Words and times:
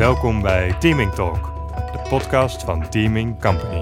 Welkom 0.00 0.42
bij 0.42 0.78
Teaming 0.78 1.12
Talk, 1.12 1.44
de 1.92 2.06
podcast 2.08 2.62
van 2.62 2.88
Teaming 2.88 3.40
Company. 3.40 3.80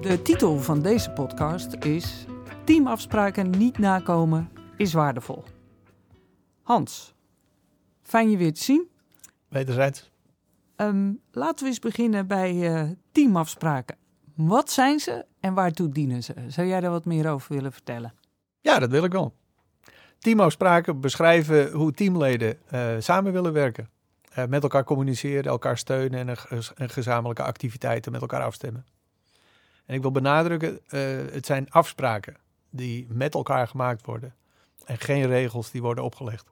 De 0.00 0.20
titel 0.22 0.58
van 0.58 0.82
deze 0.82 1.10
podcast 1.10 1.74
is 1.74 2.26
Teamafspraken 2.64 3.50
niet 3.50 3.78
nakomen 3.78 4.50
is 4.76 4.92
waardevol. 4.92 5.44
Hans, 6.62 7.14
fijn 8.02 8.30
je 8.30 8.36
weer 8.36 8.54
te 8.54 8.62
zien. 8.62 8.88
Wederzijds. 9.48 10.10
Ehm, 10.76 11.12
laten 11.30 11.64
we 11.64 11.70
eens 11.70 11.78
beginnen 11.78 12.26
bij 12.26 12.74
eh, 12.74 12.90
teamafspraken. 13.12 13.96
Wat 14.34 14.70
zijn 14.70 14.98
ze 15.00 15.24
en 15.40 15.54
waartoe 15.54 15.88
dienen 15.88 16.22
ze? 16.22 16.34
Zou 16.48 16.66
jij 16.66 16.80
daar 16.80 16.90
wat 16.90 17.04
meer 17.04 17.30
over 17.30 17.54
willen 17.54 17.72
vertellen? 17.72 18.12
Ja, 18.64 18.78
dat 18.78 18.90
wil 18.90 19.04
ik 19.04 19.12
wel. 19.12 19.34
Teamafspraken 20.18 21.00
beschrijven 21.00 21.70
hoe 21.72 21.92
teamleden 21.92 22.58
eh, 22.70 22.94
samen 22.98 23.32
willen 23.32 23.52
werken. 23.52 23.88
Eh, 24.32 24.44
met 24.44 24.62
elkaar 24.62 24.84
communiceren, 24.84 25.44
elkaar 25.44 25.78
steunen 25.78 26.18
en, 26.20 26.28
een 26.28 26.36
ge- 26.36 26.72
en 26.74 26.90
gezamenlijke 26.90 27.42
activiteiten 27.42 28.12
met 28.12 28.20
elkaar 28.20 28.42
afstemmen. 28.42 28.86
En 29.86 29.94
ik 29.94 30.00
wil 30.02 30.10
benadrukken, 30.10 30.80
eh, 30.88 31.00
het 31.32 31.46
zijn 31.46 31.70
afspraken 31.70 32.36
die 32.70 33.06
met 33.10 33.34
elkaar 33.34 33.68
gemaakt 33.68 34.06
worden. 34.06 34.34
En 34.84 34.98
geen 34.98 35.26
regels 35.26 35.70
die 35.70 35.82
worden 35.82 36.04
opgelegd. 36.04 36.50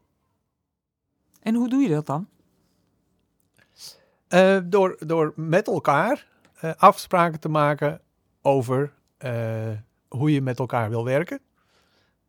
En 1.43 1.55
hoe 1.55 1.69
doe 1.69 1.83
je 1.83 1.89
dat 1.89 2.07
dan? 2.07 2.29
Door, 4.69 4.97
door 5.07 5.33
met 5.37 5.67
elkaar 5.67 6.27
afspraken 6.77 7.41
te 7.41 7.49
maken 7.49 8.01
over 8.43 8.93
hoe 10.09 10.33
je 10.33 10.43
met 10.43 10.59
elkaar 10.59 10.91
wil 10.91 11.05
werken. 11.05 11.41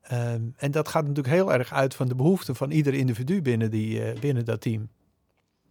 Ehm, 0.03 0.41
en 0.55 0.71
dat 0.71 0.87
gaat 0.87 1.07
natuurlijk 1.07 1.35
heel 1.35 1.53
erg 1.53 1.73
uit 1.73 1.95
van 1.95 2.07
de 2.07 2.15
behoeften 2.15 2.55
van 2.55 2.71
ieder 2.71 2.93
individu 2.93 3.41
binnen, 3.41 3.71
die, 3.71 4.03
eh, 4.03 4.19
binnen 4.19 4.45
dat 4.45 4.61
team. 4.61 4.89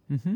Mhm. 0.05 0.35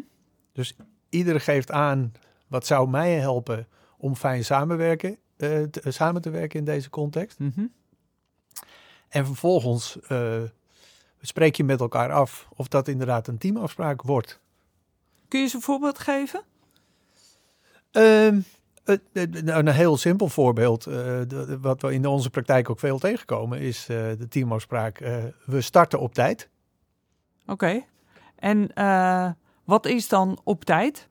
Ieder 1.09 1.41
geeft 1.41 1.71
aan 1.71 2.11
wat 2.47 2.65
zou 2.65 2.89
mij 2.89 3.13
helpen 3.13 3.67
om 3.97 4.15
fijn 4.15 4.45
samenwerken, 4.45 5.17
eh, 5.37 5.63
te- 5.63 5.81
eh, 5.81 5.91
samen 5.91 6.21
te 6.21 6.29
werken 6.29 6.59
in 6.59 6.65
deze 6.65 6.89
context. 6.89 7.39
Mhm. 7.39 7.65
En 9.09 9.25
vervolgens 9.25 9.97
spreek 11.21 11.55
je 11.55 11.63
met 11.63 11.79
elkaar 11.79 12.11
af 12.11 12.47
of 12.55 12.67
dat 12.67 12.87
inderdaad 12.87 13.27
een 13.27 13.37
teamafspraak 13.37 14.01
wordt. 14.01 14.39
Kun 15.27 15.39
je 15.39 15.45
eens 15.45 15.53
een 15.53 15.61
voorbeeld 15.61 15.99
geven? 15.99 16.41
Ehm, 17.91 18.39
een 18.87 19.67
heel 19.67 19.97
simpel 19.97 20.27
voorbeeld, 20.27 20.85
eh, 20.85 21.21
wat 21.61 21.81
we 21.81 21.93
in 21.93 22.05
onze 22.05 22.29
praktijk 22.29 22.69
ook 22.69 22.79
veel 22.79 22.99
tegenkomen, 22.99 23.59
is 23.59 23.81
eh, 23.89 23.97
de 24.17 24.27
teamafspraak. 24.29 24.99
eh, 24.99 25.23
we 25.45 25.61
starten 25.61 25.99
op 25.99 26.13
tijd. 26.13 26.49
Oké. 27.45 27.83
En 28.35 28.71
wat 29.63 29.85
is 29.85 30.07
dan 30.07 30.39
op 30.43 30.65
tijd? 30.65 31.07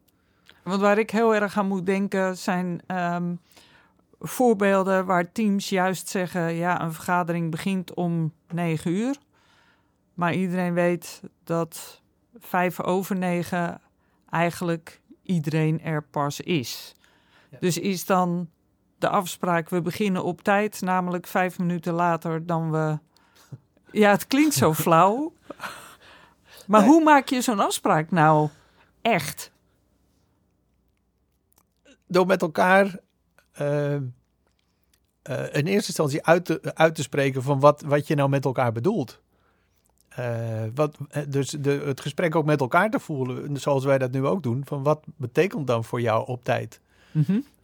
Want 0.62 0.80
waar 0.80 0.98
ik 0.98 1.10
heel 1.10 1.34
erg 1.34 1.58
aan 1.58 1.66
moet 1.66 1.86
denken 1.86 2.36
zijn 2.36 2.80
ehm, 2.86 3.34
voorbeelden 4.18 5.06
waar 5.06 5.32
teams 5.32 5.68
juist 5.68 6.08
zeggen: 6.08 6.54
ja, 6.54 6.82
een 6.82 6.92
vergadering 6.92 7.50
begint 7.50 7.94
om 7.94 8.32
negen 8.48 8.90
uur. 8.90 9.16
Maar 10.14 10.34
iedereen 10.34 10.74
weet 10.74 11.22
dat 11.44 12.02
vijf 12.38 12.82
over 12.82 13.16
negen 13.16 13.80
eigenlijk 14.30 15.00
iedereen 15.22 15.82
er 15.82 16.02
pas 16.02 16.40
is. 16.40 16.94
Dus 17.60 17.78
is 17.78 18.04
dan 18.04 18.50
de 18.98 19.08
afspraak: 19.08 19.68
we 19.68 19.82
beginnen 19.82 20.24
op 20.24 20.42
tijd, 20.42 20.80
namelijk 20.80 21.26
vijf 21.26 21.58
minuten 21.58 21.92
later 21.92 22.46
dan 22.46 22.70
we. 22.70 22.98
Ja, 23.90 24.10
het 24.10 24.26
klinkt 24.26 24.54
zo 24.54 24.74
flauw. 24.74 25.32
Maar 26.66 26.80
Nee. 26.80 26.90
hoe 26.90 27.02
maak 27.02 27.28
je 27.28 27.40
zo'n 27.40 27.60
afspraak 27.60 28.10
nou 28.10 28.48
echt? 29.02 29.52
Door 32.06 32.26
met 32.26 32.42
elkaar 32.42 32.98
ehm, 33.52 34.02
eh, 35.22 35.42
in 35.42 35.66
eerste 35.66 35.88
instantie 35.88 36.26
uit 36.26 36.44
te, 36.44 36.74
uit 36.74 36.94
te 36.94 37.02
spreken 37.02 37.42
van 37.42 37.60
wat, 37.60 37.82
wat 37.86 38.06
je 38.06 38.14
nou 38.14 38.28
met 38.28 38.44
elkaar 38.44 38.72
bedoelt. 38.72 39.20
Eh, 40.08 40.64
wat, 40.74 40.96
eh, 41.08 41.22
dus 41.28 41.50
de, 41.50 41.70
het 41.70 42.00
gesprek 42.00 42.34
ook 42.34 42.44
met 42.44 42.60
elkaar 42.60 42.90
te 42.90 43.00
voelen, 43.00 43.56
zoals 43.56 43.84
wij 43.84 43.98
dat 43.98 44.10
nu 44.12 44.26
ook 44.26 44.42
doen. 44.42 44.62
Van 44.66 44.82
wat 44.82 45.04
betekent 45.16 45.66
dan 45.66 45.84
voor 45.84 46.00
jou 46.00 46.26
op 46.26 46.44
tijd? 46.44 46.80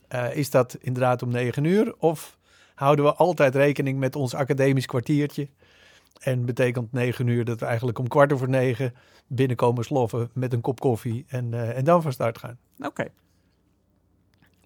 Eh, 0.09 0.37
is 0.37 0.51
dat 0.51 0.77
inderdaad 0.81 1.23
om 1.23 1.31
negen 1.31 1.65
uur? 1.65 1.95
Of 1.99 2.39
houden 2.75 3.05
we 3.05 3.15
altijd 3.15 3.55
rekening 3.55 3.99
met 3.99 4.17
ons 4.17 4.35
academisch 4.35 4.87
kwartiertje? 4.87 5.49
En 6.21 6.45
betekent 6.45 6.93
negen 6.93 7.27
uur 7.27 7.45
dat 7.45 7.61
we 7.61 7.67
eigenlijk 7.67 7.99
om 7.99 8.09
kwart 8.09 8.33
over 8.33 8.49
negen 8.49 8.95
binnenkomen 9.27 9.85
sloffen 9.85 10.31
met 10.33 10.53
een 10.53 10.61
kop 10.61 10.81
koffie 10.81 11.25
en, 11.29 11.55
eh, 11.55 11.77
en 11.77 11.85
dan 11.85 12.03
van 12.03 12.13
start 12.13 12.39
gaan. 12.39 12.59
Oké. 12.79 13.09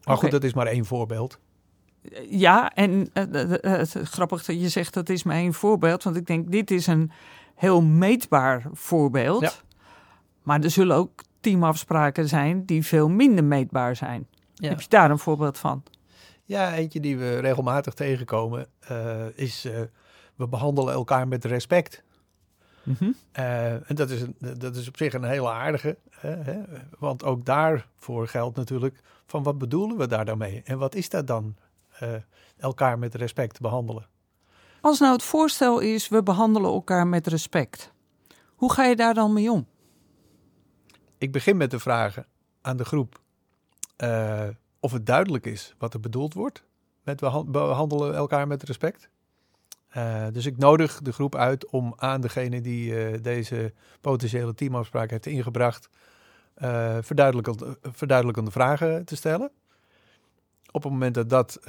Maar 0.04 0.16
goed, 0.16 0.30
dat 0.30 0.44
is 0.44 0.54
maar 0.54 0.66
één 0.66 0.84
voorbeeld. 0.84 1.38
Ja, 2.28 2.74
en 2.74 3.10
eh, 3.12 3.24
het 3.60 3.97
grappig 4.03 4.44
dat 4.44 4.60
je 4.60 4.68
zegt 4.68 4.94
dat 4.94 5.08
is 5.08 5.22
maar 5.22 5.36
één 5.36 5.54
voorbeeld. 5.54 6.03
Want 6.03 6.16
ik 6.16 6.26
denk, 6.26 6.50
dit 6.50 6.70
is 6.70 6.86
een 6.86 7.10
heel 7.54 7.82
meetbaar 7.82 8.66
voorbeeld. 8.72 9.41
Ja. 9.41 9.53
Maar 10.42 10.62
er 10.62 10.70
zullen 10.70 10.97
ook 10.97 11.22
teamafspraken 11.41 12.28
zijn 12.28 12.64
die 12.64 12.84
veel 12.84 13.08
minder 13.08 13.44
meetbaar 13.44 13.97
zijn. 13.97 14.26
Ja. 14.56 14.68
Heb 14.68 14.80
je 14.80 14.88
daar 14.88 15.10
een 15.10 15.18
voorbeeld 15.18 15.58
van? 15.58 15.82
Ja, 16.44 16.74
eentje 16.74 17.00
die 17.00 17.18
we 17.18 17.38
regelmatig 17.38 17.94
tegenkomen 17.94 18.66
eh, 18.80 19.38
is 19.38 19.64
eh, 19.64 19.80
we 20.34 20.48
behandelen 20.48 20.94
elkaar 20.94 21.28
met 21.28 21.44
respect. 21.44 22.04
Eh, 23.32 23.90
en 23.90 23.94
dat 23.94 24.10
is, 24.10 24.20
een, 24.20 24.36
dat 24.58 24.76
is 24.76 24.88
op 24.88 24.96
zich 24.96 25.12
een 25.12 25.24
hele 25.24 25.50
aardige. 25.50 25.96
hè, 26.10 26.30
hè, 26.30 26.62
want 26.98 27.24
ook 27.24 27.44
daarvoor 27.44 28.28
geldt 28.28 28.56
natuurlijk 28.56 29.00
van 29.26 29.42
wat 29.42 29.58
bedoelen 29.58 29.96
we 29.96 30.06
daar 30.06 30.24
dan 30.24 30.38
mee? 30.38 30.62
En 30.64 30.78
wat 30.78 30.94
is 30.94 31.08
dat 31.08 31.26
dan? 31.26 31.56
eh, 31.98 32.14
elkaar 32.56 32.98
met 32.98 33.14
respect 33.14 33.60
behandelen. 33.60 34.06
Als 34.80 34.98
nou 34.98 35.12
het 35.12 35.22
voorstel 35.22 35.78
is, 35.78 36.08
we 36.08 36.22
behandelen 36.22 36.72
elkaar 36.72 37.06
met 37.06 37.26
respect. 37.26 37.92
Hoe 38.54 38.72
ga 38.72 38.84
je 38.84 38.96
daar 38.96 39.14
dan 39.14 39.32
mee 39.32 39.50
om? 39.50 39.66
Ik 41.18 41.32
begin 41.32 41.56
met 41.56 41.70
de 41.70 41.78
vragen 41.78 42.26
aan 42.60 42.76
de 42.76 42.84
groep 42.84 43.20
eh, 43.96 44.48
of 44.80 44.92
het 44.92 45.06
duidelijk 45.06 45.46
is 45.46 45.74
wat 45.78 45.94
er 45.94 46.00
bedoeld 46.00 46.34
wordt 46.34 46.64
met 47.02 47.20
behandelen 47.46 48.14
elkaar 48.14 48.46
met 48.46 48.62
respect. 48.62 49.08
Eh, 49.88 50.26
dus 50.32 50.46
ik 50.46 50.56
nodig 50.56 51.00
de 51.00 51.12
groep 51.12 51.34
uit 51.34 51.66
om 51.70 51.92
aan 51.96 52.20
degene 52.20 52.60
die 52.60 53.04
eh, 53.04 53.22
deze 53.22 53.72
potentiële 54.00 54.54
teamafspraak 54.54 55.10
heeft 55.10 55.26
ingebracht, 55.26 55.88
verduidelijkende, 57.00 57.78
verduidelijkende 57.82 58.50
vragen 58.50 59.04
te 59.04 59.16
stellen. 59.16 59.50
Op 60.70 60.82
het 60.82 60.92
moment 60.92 61.14
dat 61.14 61.28
dat 61.28 61.60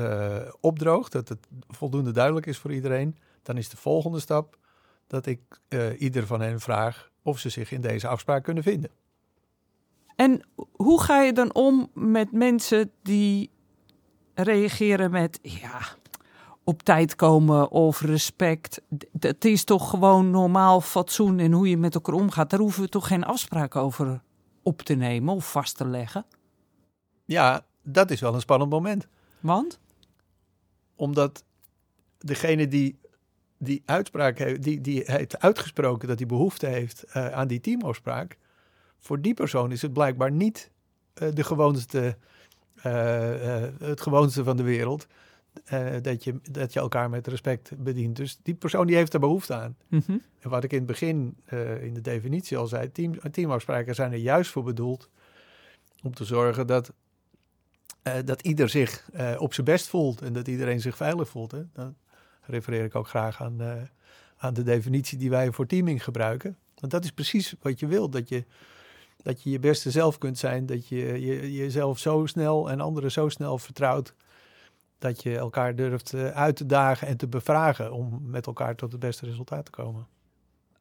opdroogt, 0.59 1.11
dat 1.11 1.29
het 1.29 1.47
voldoende 1.67 2.11
duidelijk 2.11 2.45
is 2.45 2.57
voor 2.57 2.73
iedereen, 2.73 3.17
dan 3.43 3.57
is 3.57 3.69
de 3.69 3.77
volgende 3.77 4.19
stap 4.19 4.57
dat 5.07 5.25
ik 5.25 5.39
ieder 5.97 6.27
van 6.27 6.41
hen 6.41 6.59
vraag 6.59 7.11
of 7.21 7.39
ze 7.39 7.49
zich 7.49 7.71
in 7.71 7.81
deze 7.81 8.07
afspraak 8.07 8.43
kunnen 8.43 8.63
vinden. 8.63 8.91
En 10.17 10.41
hoe 10.71 11.01
ga 11.01 11.21
je 11.21 11.33
dan 11.33 11.53
om 11.53 11.89
met 11.93 12.31
mensen 12.31 12.91
die 13.01 13.49
reageren 14.33 15.11
met 15.11 15.39
ja, 15.41 15.81
op 16.63 16.83
tijd 16.83 17.15
komen 17.15 17.71
of 17.71 18.01
respect? 18.01 18.81
D- 18.97 19.23
Het 19.23 19.45
is 19.45 19.63
toch 19.63 19.89
gewoon 19.89 20.29
normaal 20.31 20.81
fatsoen 20.81 21.39
en 21.39 21.51
hoe 21.51 21.69
je 21.69 21.77
met 21.77 21.95
elkaar 21.95 22.15
omgaat. 22.15 22.49
Daar 22.49 22.59
hoeven 22.59 22.83
we 22.83 22.89
toch 22.89 23.07
geen 23.07 23.23
afspraak 23.23 23.75
over 23.75 24.21
op 24.63 24.81
te 24.81 24.93
nemen 24.93 25.33
of 25.35 25.51
vast 25.51 25.77
te 25.77 25.85
leggen. 25.87 26.25
Ja, 27.25 27.65
dat 27.83 28.11
is 28.11 28.19
wel 28.19 28.33
een 28.33 28.41
spannend 28.41 28.71
moment. 28.71 29.07
Want? 29.39 29.79
Omdat 30.95 31.43
degene 32.17 32.67
die 32.67 32.99
die 33.59 33.83
uitspraak 33.85 34.37
heeft, 34.37 34.63
die, 34.63 34.81
die 34.81 35.03
heeft 35.05 35.39
uitgesproken 35.39 36.07
dat 36.07 36.17
hij 36.17 36.27
behoefte 36.27 36.65
heeft 36.65 37.03
eh, 37.03 37.29
aan 37.31 37.47
die 37.47 37.59
teamafspraak, 37.59 38.37
voor 38.99 39.21
die 39.21 39.33
persoon 39.33 39.71
is 39.71 39.81
het 39.81 39.93
blijkbaar 39.93 40.31
niet 40.31 40.71
eh, 41.13 41.27
de 41.33 41.43
gewoonste, 41.43 42.17
eh, 42.81 43.63
eh, 43.63 43.73
het 43.79 44.01
gewoonste 44.01 44.43
van 44.43 44.57
de 44.57 44.63
wereld. 44.63 45.07
dat, 46.01 46.23
je, 46.23 46.39
dat 46.51 46.73
je 46.73 46.79
elkaar 46.79 47.09
met 47.09 47.27
respect 47.27 47.71
bedient. 47.77 48.15
Dus 48.15 48.39
die 48.43 48.53
persoon 48.53 48.87
die 48.87 48.95
heeft 48.95 49.13
er 49.13 49.19
behoefte 49.19 49.53
aan. 49.53 49.77
Mhm. 49.87 50.17
En 50.39 50.49
wat 50.49 50.63
ik 50.63 50.71
in 50.71 50.77
het 50.77 50.87
begin 50.87 51.37
in 51.81 51.93
de 51.93 52.01
definitie 52.01 52.57
al 52.57 52.67
zei, 52.67 52.91
team, 52.91 53.31
teamafspraken 53.31 53.95
zijn 53.95 54.11
er 54.11 54.17
juist 54.17 54.51
voor 54.51 54.63
bedoeld 54.63 55.09
om 56.03 56.13
te 56.13 56.25
zorgen 56.25 56.67
dat, 56.67 56.93
dat 58.25 58.41
ieder 58.41 58.69
zich 58.69 59.09
op 59.37 59.53
zijn 59.53 59.65
best 59.65 59.87
voelt 59.87 60.21
en 60.21 60.33
dat 60.33 60.47
iedereen 60.47 60.81
zich 60.81 60.97
veilig 60.97 61.29
voelt. 61.29 61.51
Hè. 61.51 61.63
Dan 61.73 61.95
refereer 62.41 62.83
ik 62.83 62.95
ook 62.95 63.07
graag 63.07 63.41
aan, 63.41 63.89
aan 64.37 64.53
de 64.53 64.63
definitie 64.63 65.17
die 65.17 65.29
wij 65.29 65.51
voor 65.51 65.65
teaming 65.65 66.03
gebruiken. 66.03 66.57
Want 66.75 66.91
dat 66.91 67.03
is 67.03 67.11
precies 67.11 67.55
wat 67.61 67.79
je 67.79 67.87
wilt, 67.87 68.11
dat 68.11 68.29
je 68.29 68.45
dat 69.17 69.43
je 69.43 69.49
je 69.49 69.59
beste 69.59 69.91
zelf 69.91 70.17
kunt 70.17 70.37
zijn, 70.37 70.65
dat 70.65 70.87
je, 70.87 71.25
je 71.25 71.53
jezelf 71.53 71.99
zo 71.99 72.25
snel 72.25 72.69
en 72.69 72.81
anderen 72.81 73.11
zo 73.11 73.29
snel 73.29 73.57
vertrouwt 73.57 74.13
Dat 74.97 75.23
je 75.23 75.37
elkaar 75.37 75.75
durft 75.75 76.13
eh, 76.13 76.27
uit 76.27 76.55
te 76.55 76.65
dagen 76.65 77.07
en 77.07 77.17
te 77.17 77.27
bevragen 77.27 77.91
om 77.91 78.19
met 78.21 78.45
elkaar 78.45 78.75
tot 78.75 78.91
het 78.91 79.01
beste 79.01 79.25
resultaat 79.25 79.65
te 79.65 79.71
komen. 79.71 80.07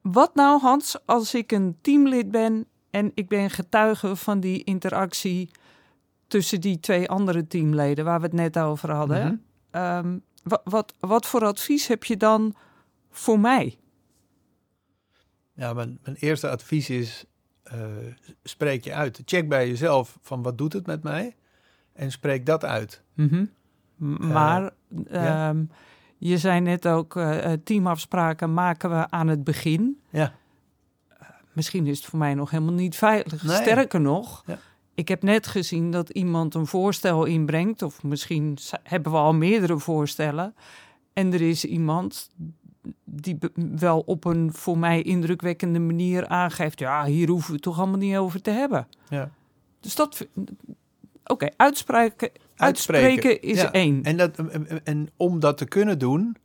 Wat 0.01 0.35
nou, 0.35 0.61
Hans, 0.61 0.99
als 1.05 1.35
ik 1.35 1.53
een 1.53 1.79
teamlid 1.81 2.31
ben 2.31 2.67
en 2.91 3.11
ik 3.15 3.29
ben 3.29 3.51
getuige 3.51 4.17
van 4.17 4.41
die 4.41 4.65
interactie 4.65 5.51
tussen 6.27 6.61
die 6.61 6.81
twee 6.81 7.09
andere 7.09 7.47
teamleden 7.47 8.05
waar 8.05 8.21
we 8.21 8.27
het 8.27 8.35
net 8.35 8.59
over 8.59 8.91
hadden? 8.91 9.25
Mhm. 9.25 9.37
Ehm, 9.71 10.19
wat, 10.43 10.61
wat, 10.65 10.95
wat 11.01 11.27
voor 11.27 11.45
advies 11.45 11.87
heb 11.87 12.05
je 12.05 12.17
dan 12.17 12.55
voor 13.11 13.41
mij? 13.41 13.79
Ja, 15.53 15.73
mijn, 15.73 15.99
mijn 16.03 16.17
eerste 16.17 16.51
advies 16.51 16.91
is, 16.91 17.25
spreek 18.43 18.85
je 18.85 18.93
uit. 18.95 19.23
Check 19.25 19.49
bij 19.49 19.69
jezelf 19.69 20.19
van 20.23 20.43
wat 20.43 20.59
doet 20.59 20.73
het 20.73 20.87
met 20.87 21.03
mij 21.03 21.35
en 21.93 22.11
spreek 22.11 22.47
dat 22.47 22.65
uit. 22.65 23.03
M- 23.15 23.47
Maar 24.19 24.63
ja. 25.11 25.49
ehm, 25.49 25.65
je 26.19 26.39
zei 26.39 26.61
net 26.61 26.87
ook, 26.89 27.17
eh, 27.17 27.53
eh, 27.53 27.61
teamafspraken 27.65 28.55
maken 28.55 28.91
we 28.91 29.11
aan 29.11 29.29
het 29.29 29.45
begin. 29.45 30.01
Ja. 30.11 30.35
Misschien 31.53 31.87
is 31.87 31.97
het 31.99 32.07
voor 32.07 32.19
mij 32.19 32.35
nog 32.35 32.51
helemaal 32.51 32.75
niet 32.75 32.97
veilig. 32.97 33.43
Nee. 33.43 33.57
Sterker 33.57 34.01
nog, 34.01 34.43
Ja. 34.47 34.59
ik 34.95 35.09
heb 35.09 35.23
net 35.23 35.47
gezien 35.47 35.91
dat 35.91 36.11
iemand 36.11 36.55
een 36.55 36.67
voorstel 36.67 37.25
inbrengt, 37.25 37.83
of 37.83 38.03
misschien 38.03 38.59
hebben 38.83 39.13
we 39.13 39.19
al 39.19 39.35
meerdere 39.35 39.79
voorstellen. 39.79 40.55
En 41.13 41.33
er 41.33 41.41
is 41.43 41.65
iemand 41.65 42.31
die 43.05 43.39
wel 43.77 44.01
op 44.01 44.25
een 44.25 44.53
voor 44.53 44.79
mij 44.79 45.03
indrukwekkende 45.03 45.79
manier 45.79 46.27
aangeeft: 46.27 46.79
ja, 46.79 47.05
hier 47.05 47.29
hoeven 47.29 47.47
we 47.49 47.55
het 47.55 47.63
toch 47.63 47.79
allemaal 47.79 47.99
niet 47.99 48.17
over 48.17 48.43
te 48.43 48.51
hebben. 48.51 48.89
Ja. 49.09 49.31
Dus 49.81 49.95
dat. 49.95 50.27
Oké, 51.25 51.49
uitspreken, 51.57 52.31
uitspreken 52.57 53.43
is 53.43 53.61
Ja. 53.61 53.73
één. 53.73 54.03
En, 54.03 54.17
dat, 54.17 54.39
en 54.85 55.09
om 55.17 55.41
dat 55.41 55.59
te 55.59 55.65
kunnen 55.65 55.99
doen, 55.99 56.37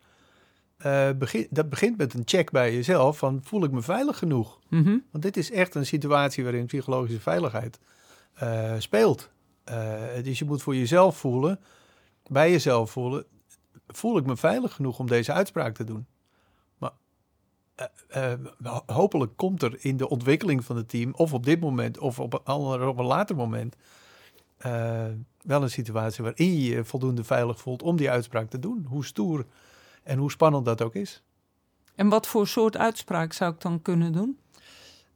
eh, 0.78 1.10
begin, 1.18 1.48
dat 1.50 1.70
begint 1.70 1.98
met 1.98 2.14
een 2.14 2.22
check 2.26 2.52
bij 2.52 2.74
jezelf 2.74 3.18
van 3.18 3.40
voel 3.44 3.64
ik 3.64 3.72
me 3.72 3.82
veilig 3.82 4.18
genoeg? 4.18 4.60
Mhm. 4.70 4.98
Want 5.12 5.24
dit 5.24 5.38
is 5.38 5.52
echt 5.52 5.76
een 5.76 5.86
situatie 5.86 6.44
waarin 6.44 6.66
psychologische 6.66 7.22
veiligheid 7.22 7.80
eh, 8.34 8.74
speelt. 8.78 9.30
Eh, 9.64 9.94
dus 10.24 10.40
je 10.40 10.46
moet 10.46 10.62
voor 10.62 10.76
jezelf 10.76 11.18
voelen, 11.18 11.60
bij 12.28 12.52
jezelf 12.52 12.92
voelen, 12.92 13.26
voel 13.88 14.18
ik 14.18 14.26
me 14.26 14.38
veilig 14.38 14.74
genoeg 14.74 15.00
om 15.00 15.08
deze 15.08 15.34
uitspraak 15.34 15.76
te 15.76 15.84
doen? 15.84 16.06
Eh, 18.08 18.32
eh, 18.32 18.78
hopelijk 18.86 19.38
komt 19.38 19.62
er 19.62 19.86
in 19.86 19.98
de 19.98 20.10
ontwikkeling 20.10 20.66
van 20.66 20.76
het 20.76 20.90
team, 20.90 21.14
of 21.14 21.34
op 21.34 21.46
dit 21.46 21.60
moment, 21.60 21.98
of 21.98 22.20
op 22.20 22.34
een, 22.34 22.44
ander- 22.44 22.88
op 22.88 22.98
een 22.98 23.06
later 23.06 23.36
moment, 23.36 23.76
eh, 24.58 25.06
wel 25.42 25.62
een 25.62 25.70
situatie 25.70 26.24
waarin 26.24 26.54
je 26.54 26.70
je 26.70 26.84
voldoende 26.84 27.24
veilig 27.24 27.60
voelt 27.60 27.82
om 27.84 27.98
die 27.98 28.10
uitspraak 28.10 28.50
te 28.50 28.60
doen. 28.60 28.86
Hoe 28.90 29.06
stoer 29.06 29.46
en 30.04 30.18
hoe 30.18 30.32
spannend 30.32 30.66
dat 30.66 30.82
ook 30.82 30.96
is. 30.96 31.24
En 31.96 32.10
wat 32.10 32.28
voor 32.28 32.48
soort 32.48 32.78
uitspraak 32.78 33.34
zou 33.34 33.54
ik 33.54 33.62
dan 33.62 33.82
kunnen 33.82 34.12
doen? 34.12 34.40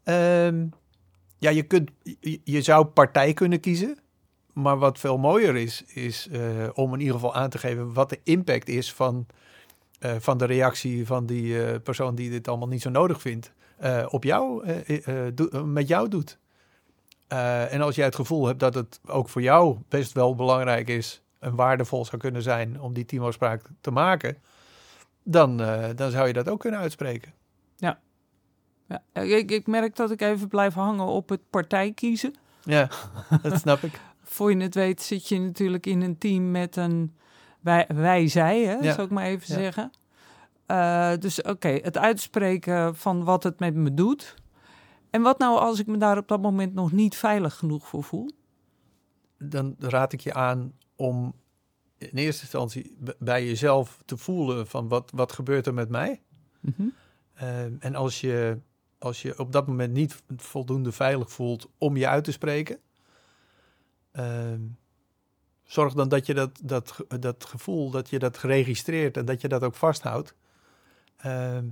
Ehm, 0.04 0.68
ja, 1.38 1.50
je, 1.50 1.64
kunt, 1.64 1.92
je, 2.04 2.42
je 2.44 2.62
zou 2.62 2.86
partij 2.86 3.34
kunnen 3.34 3.60
kiezen. 3.60 3.98
Maar 4.54 4.78
wat 4.78 5.00
veel 5.00 5.18
mooier 5.18 5.56
is, 5.56 5.84
is 5.84 6.30
om 6.74 6.94
in 6.94 7.00
ieder 7.00 7.14
geval 7.14 7.36
aan 7.36 7.50
te 7.50 7.58
geven 7.58 7.94
wat 7.94 8.10
de 8.10 8.20
impact 8.24 8.68
is 8.68 8.94
van, 8.94 9.26
eh, 10.06 10.16
van 10.20 10.38
de 10.38 10.46
reactie 10.46 11.06
van 11.06 11.26
die 11.26 11.64
eh, 11.64 11.80
persoon 11.84 12.16
die 12.16 12.30
dit 12.30 12.48
allemaal 12.48 12.68
niet 12.68 12.82
zo 12.82 12.90
nodig 12.90 13.22
vindt, 13.22 13.52
eh, 13.78 14.06
op 14.10 14.24
jou, 14.24 14.66
met 15.66 15.88
jou 15.88 16.10
doet. 16.10 16.40
En 17.28 17.82
als 17.82 17.96
jij 17.96 18.06
het 18.06 18.16
gevoel 18.16 18.46
hebt 18.48 18.60
dat 18.60 18.74
het 18.74 19.00
ook 19.06 19.30
voor 19.30 19.42
jou 19.42 19.78
best 19.90 20.14
wel 20.14 20.36
belangrijk 20.36 20.88
is 20.88 21.22
en 21.40 21.56
waardevol 21.56 22.06
zou 22.06 22.18
kunnen 22.18 22.42
zijn 22.42 22.82
om 22.82 22.94
die 22.94 23.06
teamafspraak 23.06 23.62
te 23.82 23.92
maken, 23.92 24.38
dan, 25.24 25.58
dan 25.96 26.12
zou 26.12 26.28
je 26.28 26.34
dat 26.34 26.50
ook 26.50 26.60
kunnen 26.60 26.80
uitspreken. 26.80 27.34
Ja, 27.78 28.00
ik, 29.14 29.52
ik 29.52 29.68
merk 29.68 29.96
dat 29.96 30.12
ik 30.12 30.22
even 30.22 30.48
blijf 30.48 30.74
hangen 30.74 31.06
op 31.06 31.30
het 31.30 31.42
partij 31.50 31.92
kiezen. 31.92 32.36
Ja, 32.64 32.90
dat 33.42 33.60
snap 33.60 33.84
ik. 33.84 34.00
Voor 34.24 34.52
je 34.52 34.58
het 34.58 34.76
weet 34.76 35.02
zit 35.02 35.28
je 35.28 35.40
natuurlijk 35.40 35.86
in 35.86 36.02
een 36.02 36.18
team 36.18 36.52
met 36.52 36.76
een 36.76 37.16
wij, 37.66 37.88
wij 37.96 38.28
zij, 38.28 38.64
hè, 38.64 38.74
Ja. 38.74 38.94
zou 38.94 39.08
ik 39.08 39.14
maar 39.14 39.26
even 39.26 39.56
Ja. 39.56 39.62
zeggen. 39.62 39.92
Eh, 40.66 41.12
dus 41.20 41.42
oké, 41.42 41.68
het 41.68 41.98
uitspreken 41.98 42.96
van 42.96 43.24
wat 43.24 43.44
het 43.44 43.60
met 43.60 43.76
me 43.76 43.94
doet. 43.94 44.36
En 45.10 45.22
wat 45.22 45.38
nou 45.40 45.60
als 45.60 45.80
ik 45.80 45.88
me 45.88 45.98
daar 45.98 46.18
op 46.18 46.28
dat 46.28 46.42
moment 46.42 46.74
nog 46.74 46.92
niet 46.92 47.16
veilig 47.16 47.56
genoeg 47.56 47.88
voor 47.88 48.04
voel? 48.04 48.30
dan 49.38 49.76
raad 49.80 50.14
ik 50.14 50.20
je 50.20 50.34
aan 50.34 50.74
om 50.96 51.34
in 51.98 52.10
eerste 52.14 52.42
instantie 52.42 52.98
bij 53.20 53.46
jezelf 53.46 54.00
te 54.06 54.18
voelen 54.18 54.68
van 54.68 54.88
wat, 54.88 55.12
wat 55.14 55.32
gebeurt 55.32 55.68
er 55.68 55.74
met 55.74 55.90
mij. 55.90 56.22
Mhm. 56.60 56.82
Ehm, 57.34 57.74
en 57.80 57.96
als 57.96 58.22
je, 58.22 58.60
als 59.00 59.22
je 59.22 59.40
op 59.40 59.52
dat 59.52 59.68
moment 59.68 59.94
niet 59.94 60.24
voldoende 60.38 60.92
veilig 60.92 61.32
voelt 61.32 61.70
om 61.78 61.98
je 61.98 62.08
uit 62.08 62.24
te 62.24 62.32
spreken, 62.32 62.80
ehm, 64.12 64.62
zorg 65.66 65.94
dan 65.94 66.10
dat 66.10 66.26
je 66.26 66.34
dat, 66.34 66.52
dat, 66.64 66.96
dat 67.20 67.46
gevoel, 67.46 67.90
dat 67.90 68.10
je 68.10 68.20
dat 68.20 68.38
geregistreerd 68.38 69.18
en 69.18 69.26
dat 69.26 69.42
je 69.42 69.48
dat 69.48 69.64
ook 69.64 69.76
vasthoudt. 69.76 70.34
Ehm, 71.18 71.66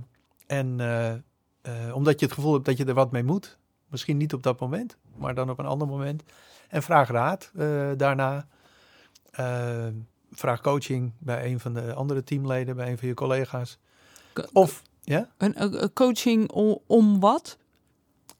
en 0.46 0.80
eh, 0.80 1.12
eh, 1.60 1.94
omdat 1.94 2.20
je 2.20 2.26
het 2.26 2.34
gevoel 2.34 2.52
hebt 2.52 2.64
dat 2.64 2.76
je 2.76 2.84
er 2.84 2.94
wat 2.94 3.10
mee 3.12 3.24
moet. 3.24 3.58
Misschien 3.88 4.16
niet 4.16 4.32
op 4.34 4.42
dat 4.42 4.60
moment, 4.60 4.96
maar 5.16 5.34
dan 5.34 5.50
op 5.50 5.58
een 5.58 5.66
ander 5.66 5.88
moment. 5.88 6.22
En 6.68 6.82
vraag 6.82 7.08
raad 7.08 7.50
eh, 7.56 7.90
daarna. 7.96 8.46
Ehm, 9.30 9.92
vraag 10.32 10.60
coaching 10.60 11.12
bij 11.18 11.50
een 11.52 11.60
van 11.60 11.74
de 11.74 11.94
andere 11.94 12.24
teamleden, 12.24 12.76
bij 12.76 12.90
een 12.90 12.98
van 12.98 13.08
je 13.08 13.14
collega's. 13.14 13.78
Of 14.52 14.82
ja, 15.02 15.28
Een, 15.36 15.62
een- 15.62 15.82
een 15.82 15.92
coaching 15.92 16.50
om, 16.50 16.78
om 16.86 17.20
wat? 17.20 17.58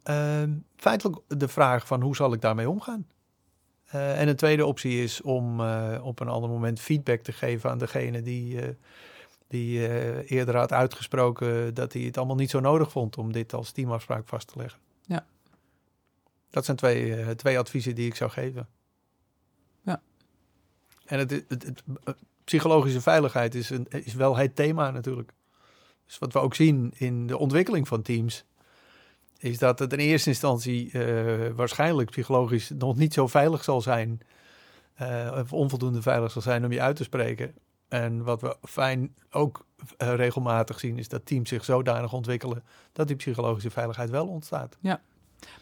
ehm, 0.03 0.51
feitelijk 0.77 1.19
de 1.29 1.49
vraag 1.49 1.87
van 1.87 2.01
hoe 2.03 2.17
zal 2.17 2.33
ik 2.33 2.41
daarmee 2.41 2.71
omgaan? 2.71 3.07
Eh, 3.95 4.21
en 4.21 4.29
een 4.29 4.37
tweede 4.37 4.67
optie 4.67 5.03
is 5.03 5.21
om 5.23 5.61
eh, 5.61 6.01
op 6.03 6.21
een 6.21 6.29
ander 6.29 6.51
moment 6.51 6.81
feedback 6.81 7.21
te 7.21 7.33
geven 7.33 7.71
aan 7.71 7.79
degene 7.79 8.23
die, 8.23 8.61
eh, 8.61 8.69
die 9.49 9.89
eerder 10.27 10.57
had 10.57 10.73
uitgesproken 10.73 11.75
dat 11.75 11.93
hij 11.93 12.03
het 12.03 12.17
allemaal 12.17 12.37
niet 12.37 12.51
zo 12.51 12.61
nodig 12.61 12.91
vond 12.91 13.19
om 13.19 13.33
dit 13.33 13.53
als 13.53 13.71
teamafspraak 13.73 14.29
vast 14.29 14.47
te 14.47 14.59
leggen. 14.59 14.81
Ja. 15.07 15.27
Dat 16.51 16.65
zijn 16.65 16.77
twee, 16.77 17.35
twee 17.35 17.59
adviezen 17.59 17.95
die 17.95 18.07
ik 18.07 18.15
zou 18.15 18.31
geven. 18.31 18.69
Ja. 19.83 20.03
En 21.05 21.19
het, 21.19 21.31
het, 21.31 21.45
het- 21.49 21.83
het- 22.05 22.17
psychologische 22.45 23.01
veiligheid 23.01 23.55
is, 23.55 23.71
een, 23.71 23.87
is 23.89 24.15
wel 24.15 24.37
het 24.37 24.57
thema 24.57 24.91
natuurlijk. 24.91 25.33
Dus 26.07 26.19
wat 26.19 26.33
we 26.33 26.39
ook 26.39 26.55
zien 26.55 26.93
in 26.97 27.27
de 27.27 27.39
ontwikkeling 27.39 27.89
van 27.89 28.03
teams, 28.03 28.45
is 29.45 29.59
dat 29.59 29.79
het 29.79 29.93
in 29.93 29.99
eerste 29.99 30.29
instantie 30.29 30.91
eh, 30.93 31.51
waarschijnlijk 31.55 32.11
psychologisch 32.11 32.71
nog 32.79 32.97
niet 32.97 33.15
zo 33.15 33.27
veilig 33.27 33.65
zal 33.65 33.81
zijn, 33.81 34.21
eh, 34.95 35.37
of 35.39 35.53
onvoldoende 35.53 36.03
veilig 36.03 36.31
zal 36.33 36.43
zijn 36.43 36.65
om 36.65 36.73
je 36.73 36.81
uit 36.81 36.97
te 36.97 37.03
spreken. 37.03 37.55
En 37.89 38.23
wat 38.25 38.41
we 38.41 38.57
fijn 38.63 39.15
ook 39.31 39.65
eh, 39.97 40.15
regelmatig 40.15 40.79
zien, 40.81 40.99
is 40.99 41.09
dat 41.09 41.27
teams 41.27 41.49
zich 41.49 41.65
zodanig 41.65 42.13
ontwikkelen 42.13 42.63
dat 42.93 43.07
die 43.07 43.17
psychologische 43.17 43.71
veiligheid 43.71 44.11
wel 44.11 44.27
ontstaat. 44.27 44.77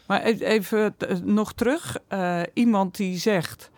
Maar 0.07 0.25
e- 0.25 0.37
even 0.37 0.95
nog 1.23 1.53
terug. 1.53 1.97
Iemand 2.53 2.95
die 2.95 3.17
zegt, 3.17 3.71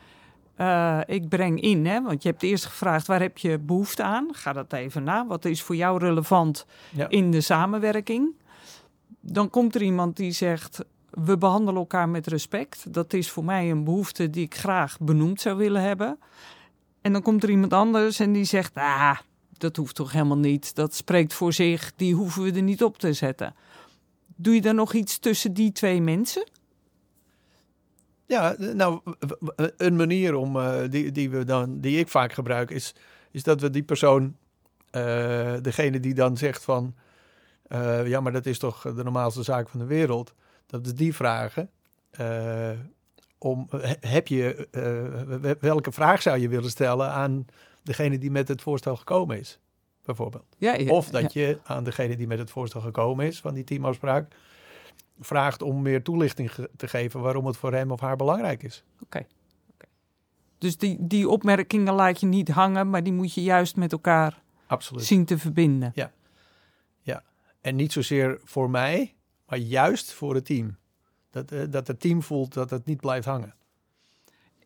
ik 1.05 1.29
breng 1.29 1.61
in, 1.61 1.85
hè, 1.85 2.01
want 2.01 2.23
je 2.23 2.29
hebt 2.29 2.43
eerst 2.43 2.65
gevraagd 2.65 3.07
waar 3.07 3.21
heb 3.21 3.37
je 3.37 3.59
behoefte 3.59 4.03
aan? 4.03 4.27
Ga 4.31 4.53
dat 4.53 4.73
even 4.73 5.03
na. 5.03 5.27
Wat 5.27 5.45
is 5.45 5.61
voor 5.61 5.75
jou 5.75 5.99
relevant 5.99 6.65
Ja. 6.91 7.09
in 7.09 7.31
de 7.31 7.41
samenwerking? 7.41 8.33
Dan 9.27 9.49
komt 9.49 9.75
er 9.75 9.81
iemand 9.81 10.17
die 10.17 10.31
zegt, 10.31 10.85
we 11.09 11.37
behandelen 11.37 11.79
elkaar 11.79 12.09
met 12.09 12.27
respect. 12.27 12.93
Dat 12.93 13.13
is 13.13 13.31
voor 13.31 13.43
mij 13.43 13.71
een 13.71 13.83
behoefte 13.83 14.29
die 14.29 14.45
ik 14.45 14.55
graag 14.55 14.99
benoemd 14.99 15.41
zou 15.41 15.57
willen 15.57 15.81
hebben. 15.81 16.19
En 17.01 17.13
dan 17.13 17.21
komt 17.21 17.43
er 17.43 17.49
iemand 17.49 17.73
anders 17.73 18.19
en 18.19 18.31
die 18.31 18.43
zegt, 18.43 18.75
ah, 18.75 19.17
dat 19.57 19.75
hoeft 19.75 19.95
toch 19.95 20.11
helemaal 20.11 20.37
niet. 20.37 20.75
Dat 20.75 20.95
spreekt 20.95 21.33
voor 21.33 21.53
zich, 21.53 21.93
die 21.95 22.13
hoeven 22.13 22.43
we 22.43 22.51
er 22.51 22.61
niet 22.61 22.83
op 22.83 22.97
te 22.97 23.13
zetten. 23.13 23.55
Doe 24.35 24.53
je 24.53 24.61
dan 24.61 24.75
nog 24.75 24.93
iets 24.93 25.19
tussen 25.19 25.53
die 25.53 25.71
twee 25.71 26.01
mensen? 26.01 26.49
Ja, 28.25 28.55
nou, 28.57 28.99
een 29.77 29.95
manier 29.95 30.35
om, 30.35 30.57
eh, 30.57 30.81
die, 30.89 31.11
die, 31.11 31.29
we 31.29 31.43
dan, 31.43 31.79
die 31.79 31.99
ik 31.99 32.07
vaak 32.07 32.33
gebruik, 32.33 32.71
is, 32.71 32.95
is 33.31 33.43
dat 33.43 33.61
we 33.61 33.69
die 33.69 33.83
persoon, 33.83 34.35
eh, 34.89 35.53
degene 35.61 35.99
die 35.99 36.13
dan 36.13 36.37
zegt 36.37 36.63
van, 36.63 36.95
eh, 37.67 38.07
ja, 38.07 38.19
maar 38.19 38.31
dat 38.31 38.45
is 38.45 38.59
toch 38.59 38.81
de 38.81 39.03
normaalste 39.03 39.43
zaak 39.43 39.69
van 39.69 39.79
de 39.79 39.85
wereld, 39.85 40.33
dat 40.65 40.85
we 40.85 40.93
die 40.93 41.15
vragen, 41.15 41.69
eh, 42.11 42.69
om, 43.37 43.67
he- 43.69 44.07
heb 44.09 44.27
je, 44.27 44.67
eh, 44.71 45.51
welke 45.59 45.91
vraag 45.91 46.21
zou 46.21 46.37
je 46.39 46.49
willen 46.49 46.69
stellen 46.69 47.09
aan 47.11 47.45
degene 47.83 48.17
die 48.17 48.31
met 48.31 48.47
het 48.47 48.61
voorstel 48.61 48.95
gekomen 48.95 49.39
is, 49.39 49.59
bijvoorbeeld. 50.05 50.45
Ja, 50.57 50.73
ja, 50.75 50.91
Of 50.91 51.09
dat 51.09 51.33
ja. 51.33 51.41
je 51.47 51.59
aan 51.63 51.83
degene 51.83 52.15
die 52.15 52.27
met 52.27 52.39
het 52.39 52.49
voorstel 52.51 52.81
gekomen 52.81 53.25
is 53.25 53.39
van 53.39 53.53
die 53.53 53.63
teamafspraak, 53.63 54.35
vraagt 55.19 55.61
om 55.61 55.81
meer 55.81 56.03
toelichting 56.03 56.53
ge- 56.53 56.69
te 56.77 56.87
geven 56.87 57.21
waarom 57.21 57.45
het 57.45 57.57
voor 57.57 57.73
hem 57.73 57.91
of 57.91 57.99
haar 57.99 58.15
belangrijk 58.15 58.63
is. 58.63 58.83
Dus 59.09 59.23
Dus 60.57 60.77
die, 60.77 60.97
die 60.99 61.29
opmerkingen 61.29 61.93
laat 61.93 62.19
je 62.19 62.25
niet 62.25 62.49
hangen, 62.49 62.89
maar 62.89 63.03
die 63.03 63.13
moet 63.13 63.33
je 63.33 63.43
juist 63.43 63.75
met 63.75 63.91
elkaar 63.91 64.41
Absoluut. 64.67 65.03
zien 65.03 65.25
te 65.25 65.37
verbinden. 65.37 65.91
En 67.65 67.75
niet 67.75 67.91
zozeer 67.91 68.39
voor 68.43 68.69
mij, 68.69 69.15
maar 69.47 69.57
juist 69.59 70.13
voor 70.13 70.35
het 70.35 70.45
team. 70.45 70.77
Dat, 71.29 71.51
eh, 71.51 71.61
dat 71.69 71.87
het 71.87 71.99
team 71.99 72.23
voelt 72.23 72.53
dat 72.53 72.69
het 72.69 72.85
niet 72.85 72.99
blijft 72.99 73.25
hangen. 73.25 73.55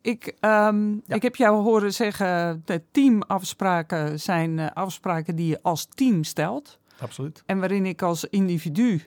Ik, 0.00 0.36
ehm, 0.40 0.90
Ja. 0.90 1.14
ik 1.14 1.22
heb 1.22 1.36
jou 1.36 1.62
horen 1.62 1.92
zeggen, 1.92 2.62
de 2.64 2.82
teamafspraken 2.90 4.20
zijn 4.20 4.58
eh, 4.58 4.70
afspraken 4.74 5.36
die 5.36 5.46
je 5.46 5.62
als 5.62 5.86
team 5.86 6.24
stelt. 6.24 6.78
Absoluut. 6.98 7.42
En 7.46 7.58
waarin 7.58 7.86
ik 7.86 8.02
als 8.02 8.24
individu, 8.24 9.02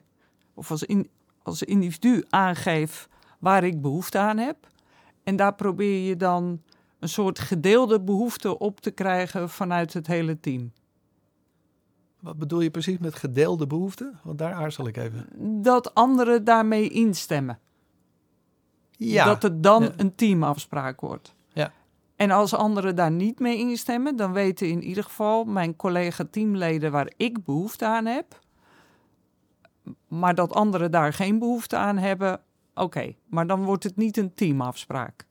of 0.54 0.72
als, 0.72 0.84
in, 0.84 1.10
als 1.44 1.64
individu 1.64 2.24
aangeef 2.30 3.10
waar 3.40 3.64
ik 3.64 3.82
behoefte 3.82 4.18
aan 4.18 4.38
heb. 4.38 4.68
En 5.24 5.36
daar 5.36 5.56
probeer 5.56 6.08
je 6.08 6.18
dan 6.18 6.62
een 7.00 7.10
soort 7.10 7.40
gedeelde 7.40 8.02
behoefte 8.02 8.60
op 8.60 8.80
te 8.80 8.92
krijgen 8.92 9.50
vanuit 9.50 9.94
het 9.94 10.08
hele 10.08 10.40
team. 10.40 10.72
Wat 12.24 12.38
bedoel 12.38 12.60
je 12.60 12.72
precies 12.72 12.98
met 12.98 13.16
gedeelde 13.16 13.68
behoeften? 13.68 14.20
Want 14.24 14.38
daar 14.38 14.54
aarzel 14.54 14.88
ik 14.88 14.98
even. 14.98 15.28
Dat 15.62 15.94
anderen 15.94 16.44
daarmee 16.44 16.90
instemmen. 16.90 17.60
Dat 18.98 19.42
het 19.44 19.64
dan 19.64 19.84
Ja. 19.84 19.92
een 19.98 20.16
teamafspraak 20.16 21.02
wordt. 21.02 21.36
Ja. 21.54 21.72
En 22.16 22.32
als 22.32 22.54
anderen 22.54 22.96
daar 22.96 23.12
niet 23.12 23.40
mee 23.40 23.58
instemmen, 23.58 24.16
dan 24.16 24.34
weten 24.34 24.68
in 24.70 24.84
ieder 24.84 25.04
geval 25.04 25.44
mijn 25.44 25.76
collega-teamleden 25.76 26.92
waar 26.92 27.12
ik 27.18 27.44
behoefte 27.44 27.86
aan 27.86 28.06
heb. 28.06 28.40
Maar 30.08 30.36
dat 30.36 30.54
anderen 30.54 30.92
daar 30.92 31.14
geen 31.14 31.40
behoefte 31.40 31.78
aan 31.78 31.98
hebben, 31.98 32.42
oké. 32.74 33.14
Maar 33.26 33.48
dan 33.48 33.64
wordt 33.64 33.84
het 33.84 33.96
niet 33.96 34.18
een 34.18 34.34
teamafspraak. 34.34 35.26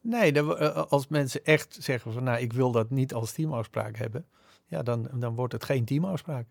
Nee, 0.00 0.32
dan, 0.32 0.56
eh, 0.58 0.84
als 0.88 1.08
mensen 1.08 1.44
echt 1.44 1.76
zeggen 1.80 2.12
van 2.12 2.24
nou, 2.24 2.38
ik 2.40 2.52
wil 2.52 2.70
dat 2.72 2.90
niet 2.90 3.14
als 3.14 3.32
teamafspraak 3.32 3.96
hebben. 3.96 4.26
Ja, 4.66 4.82
dan, 4.82 5.08
dan 5.14 5.34
wordt 5.34 5.52
het 5.52 5.64
geen 5.64 5.84
teamafspraak. 5.84 6.46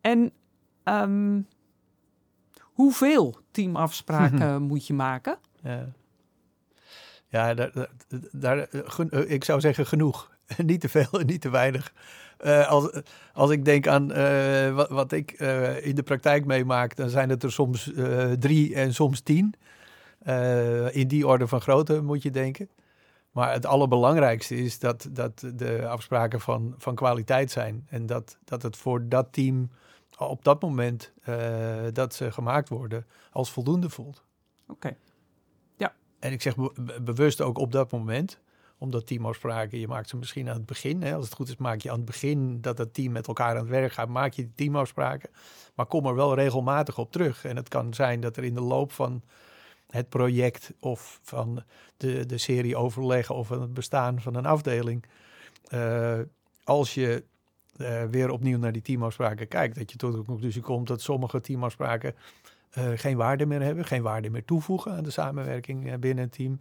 En 0.00 0.32
ehm, 0.82 1.40
hoeveel 2.60 3.38
teamafspraken 3.50 4.62
moet 4.70 4.86
je 4.86 4.94
maken? 4.94 5.38
Ja, 5.62 5.92
ja 7.28 7.54
daar, 7.54 7.72
daar, 7.72 7.88
daar, 8.32 8.58
eh, 8.58 9.30
ik 9.30 9.44
zou 9.44 9.60
zeggen 9.60 9.86
genoeg. 9.86 10.32
niet 10.56 10.80
te 10.80 10.88
veel 10.88 11.20
en 11.20 11.26
niet 11.32 11.40
te 11.40 11.50
weinig. 11.50 11.92
Eh, 12.38 12.68
als, 12.68 13.02
als 13.32 13.50
ik 13.50 13.64
denk 13.64 13.86
aan 13.86 14.12
eh, 14.12 14.74
wat, 14.74 14.88
wat 14.88 15.12
ik 15.12 15.30
in 15.82 15.94
de 15.94 16.02
praktijk 16.02 16.44
meemaak, 16.44 16.96
dan 16.96 17.08
zijn 17.08 17.30
het 17.30 17.42
er 17.42 17.52
soms 17.52 17.92
drie 18.38 18.74
en 18.74 18.94
soms 18.94 19.20
tien. 19.20 19.54
In 20.90 21.08
die 21.08 21.26
orde 21.26 21.46
van 21.48 21.60
grootte 21.60 22.02
moet 22.02 22.22
je 22.22 22.30
denken. 22.30 22.68
Maar 23.34 23.52
het 23.52 23.66
allerbelangrijkste 23.66 24.56
is 24.56 24.78
dat, 24.78 25.08
dat 25.10 25.44
de 25.54 25.88
afspraken 25.88 26.40
van, 26.40 26.74
van 26.78 26.94
kwaliteit 26.94 27.50
zijn. 27.50 27.86
En 27.88 28.06
dat, 28.06 28.38
dat 28.44 28.62
het 28.62 28.76
voor 28.76 29.08
dat 29.08 29.32
team 29.32 29.70
op 30.18 30.44
dat 30.44 30.62
moment 30.62 31.12
eh, 31.22 31.84
dat 31.92 32.14
ze 32.14 32.32
gemaakt 32.32 32.68
worden 32.68 33.06
als 33.30 33.50
voldoende 33.50 33.90
voelt. 33.90 34.24
Oké. 34.68 34.96
En 36.24 36.32
ik 36.32 36.42
zeg 36.42 36.56
be- 36.56 36.72
be- 36.80 37.00
bewust 37.02 37.40
ook 37.40 37.58
op 37.58 37.72
dat 37.72 37.92
moment, 37.92 38.40
omdat 38.78 39.06
teamafspraken, 39.06 39.78
je 39.78 39.88
maakt 39.88 40.08
ze 40.08 40.16
misschien 40.16 40.48
aan 40.48 40.56
het 40.56 40.66
begin. 40.66 41.02
Hè, 41.02 41.14
als 41.14 41.24
het 41.24 41.34
goed 41.34 41.48
is, 41.48 41.56
maak 41.56 41.80
je 41.80 41.90
aan 41.90 41.96
het 41.96 42.04
begin 42.04 42.60
dat 42.60 42.78
het 42.78 42.94
team 42.94 43.12
met 43.12 43.26
elkaar 43.26 43.50
aan 43.50 43.56
het 43.56 43.68
werk 43.68 43.92
gaat, 43.92 44.08
maak 44.08 44.32
je 44.32 44.42
die 44.42 44.52
teamafspraken. 44.54 45.30
Maar 45.74 45.86
kom 45.86 46.06
er 46.06 46.14
wel 46.14 46.34
regelmatig 46.34 46.98
op 46.98 47.12
terug. 47.12 47.44
En 47.44 47.56
het 47.56 47.68
kan 47.68 47.94
zijn 47.94 48.20
dat 48.20 48.36
er 48.36 48.44
in 48.44 48.54
de 48.54 48.60
loop 48.60 48.92
van 48.92 49.22
het 49.94 50.08
project 50.08 50.72
of 50.80 51.18
van 51.22 51.62
de, 51.96 52.26
de 52.26 52.38
serie 52.38 52.76
overleggen 52.76 53.34
of 53.34 53.46
van 53.46 53.60
het 53.60 53.74
bestaan 53.74 54.20
van 54.20 54.34
een 54.34 54.46
afdeling, 54.46 55.04
eh, 55.68 56.20
als 56.64 56.94
je 56.94 57.24
eh, 57.76 58.04
weer 58.04 58.30
opnieuw 58.30 58.58
naar 58.58 58.72
die 58.72 58.82
teamafspraken 58.82 59.48
kijkt, 59.48 59.76
dat 59.76 59.90
je 59.90 59.96
tot 59.96 60.12
de 60.12 60.22
conclusie 60.22 60.62
komt 60.62 60.86
dat 60.86 61.00
sommige 61.00 61.40
teamafspraken 61.40 62.14
eh, 62.70 62.90
geen 62.94 63.16
waarde 63.16 63.46
meer 63.46 63.62
hebben, 63.62 63.84
geen 63.84 64.02
waarde 64.02 64.30
meer 64.30 64.44
toevoegen 64.44 64.92
aan 64.92 65.02
de 65.04 65.10
samenwerking 65.10 65.98
binnen 65.98 66.24
een 66.24 66.30
team. 66.30 66.60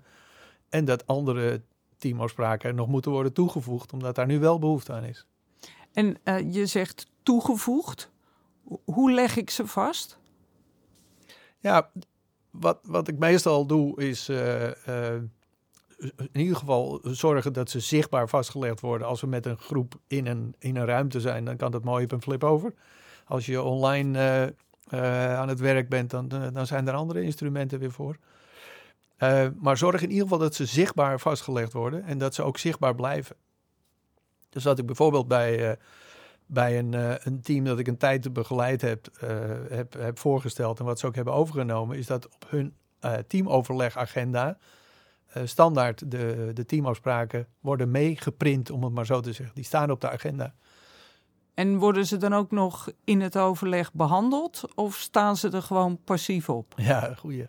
En 0.70 0.86
dat 0.86 1.08
andere 1.08 1.62
teamafspraken 1.98 2.76
nog 2.76 2.88
moeten 2.88 3.12
worden 3.12 3.34
toegevoegd, 3.34 3.94
omdat 3.94 4.16
daar 4.16 4.26
nu 4.26 4.40
wel 4.40 4.60
behoefte 4.60 4.94
aan 4.94 5.04
is. 5.04 5.26
En 5.94 6.18
je 6.52 6.66
zegt 6.66 7.08
toegevoegd. 7.24 8.12
Ho- 8.68 8.82
Hoe 8.86 9.12
leg 9.12 9.38
ik 9.38 9.50
ze 9.50 9.68
vast? 9.68 10.18
Ja, 11.60 11.92
wat, 12.54 12.80
wat 12.84 13.08
ik 13.08 13.18
meestal 13.18 13.66
doe 13.66 14.02
is 14.02 14.30
eh, 14.30 14.68
eh, 15.14 15.22
in 16.18 16.40
ieder 16.42 16.58
geval 16.58 17.00
zorgen 17.04 17.54
dat 17.54 17.70
ze 17.70 17.80
zichtbaar 17.80 18.30
vastgelegd 18.30 18.80
worden. 18.80 19.08
Als 19.08 19.22
we 19.22 19.28
met 19.28 19.46
een 19.46 19.58
groep 19.58 19.96
in 20.08 20.28
een, 20.28 20.56
in 20.60 20.76
een 20.76 20.86
ruimte 20.86 21.20
zijn, 21.20 21.46
dan 21.46 21.58
kan 21.58 21.72
dat 21.72 21.84
mooi 21.84 22.04
op 22.04 22.12
een 22.12 22.22
flip 22.22 22.44
over. 22.44 22.74
Als 23.26 23.46
je 23.46 23.62
online 23.62 24.20
eh, 24.90 25.36
aan 25.36 25.48
het 25.48 25.60
werk 25.60 25.90
bent, 25.90 26.10
dan, 26.10 26.28
dan 26.54 26.68
zijn 26.68 26.88
er 26.88 26.94
andere 26.94 27.22
instrumenten 27.22 27.80
weer 27.80 27.92
voor. 27.92 28.18
Maar 29.60 29.78
zorg 29.78 30.02
in 30.02 30.10
ieder 30.10 30.24
geval 30.24 30.38
dat 30.38 30.56
ze 30.56 30.66
zichtbaar 30.66 31.20
vastgelegd 31.20 31.74
worden 31.74 32.04
en 32.04 32.18
dat 32.18 32.34
ze 32.34 32.44
ook 32.44 32.58
zichtbaar 32.58 32.96
blijven. 32.96 33.36
Dus 34.50 34.64
dat 34.64 34.80
ik 34.80 34.86
bijvoorbeeld 34.86 35.28
bij, 35.28 35.78
bij 36.54 36.80
een, 36.80 36.94
eh, 36.94 37.14
een 37.24 37.42
team 37.42 37.64
dat 37.64 37.80
ik 37.80 37.88
een 37.88 37.98
tijd 37.98 38.34
begeleid 38.34 38.82
heb, 38.82 39.08
eh, 39.20 39.30
heb, 39.70 39.94
heb 39.94 40.20
voorgesteld 40.20 40.80
en 40.80 40.86
wat 40.86 41.00
ze 41.00 41.08
ook 41.08 41.16
hebben 41.16 41.34
overgenomen, 41.34 41.98
is 41.98 42.08
dat 42.08 42.26
op 42.26 42.46
hun 42.50 42.74
eh, 43.00 43.14
teamoverlegagenda 43.28 44.58
standaard 45.44 46.12
de, 46.12 46.52
de 46.54 46.66
teamafspraken 46.66 47.48
worden 47.60 47.92
meegeprint, 47.92 48.70
om 48.70 48.84
het 48.84 48.94
maar 48.94 49.06
zo 49.06 49.20
te 49.20 49.34
zeggen. 49.34 49.56
Die 49.56 49.64
staan 49.64 49.92
op 49.92 50.02
de 50.02 50.10
agenda. 50.10 50.54
En 51.54 51.78
worden 51.78 52.06
ze 52.06 52.18
dan 52.18 52.34
ook 52.34 52.52
nog 52.52 52.92
in 53.04 53.22
het 53.22 53.38
overleg 53.38 53.94
behandeld? 53.94 54.64
Of 54.76 54.96
staan 54.96 55.38
ze 55.38 55.50
er 55.50 55.62
gewoon 55.62 56.04
passief 56.04 56.50
op? 56.50 56.74
Ja, 56.76 57.14
goeie. 57.18 57.48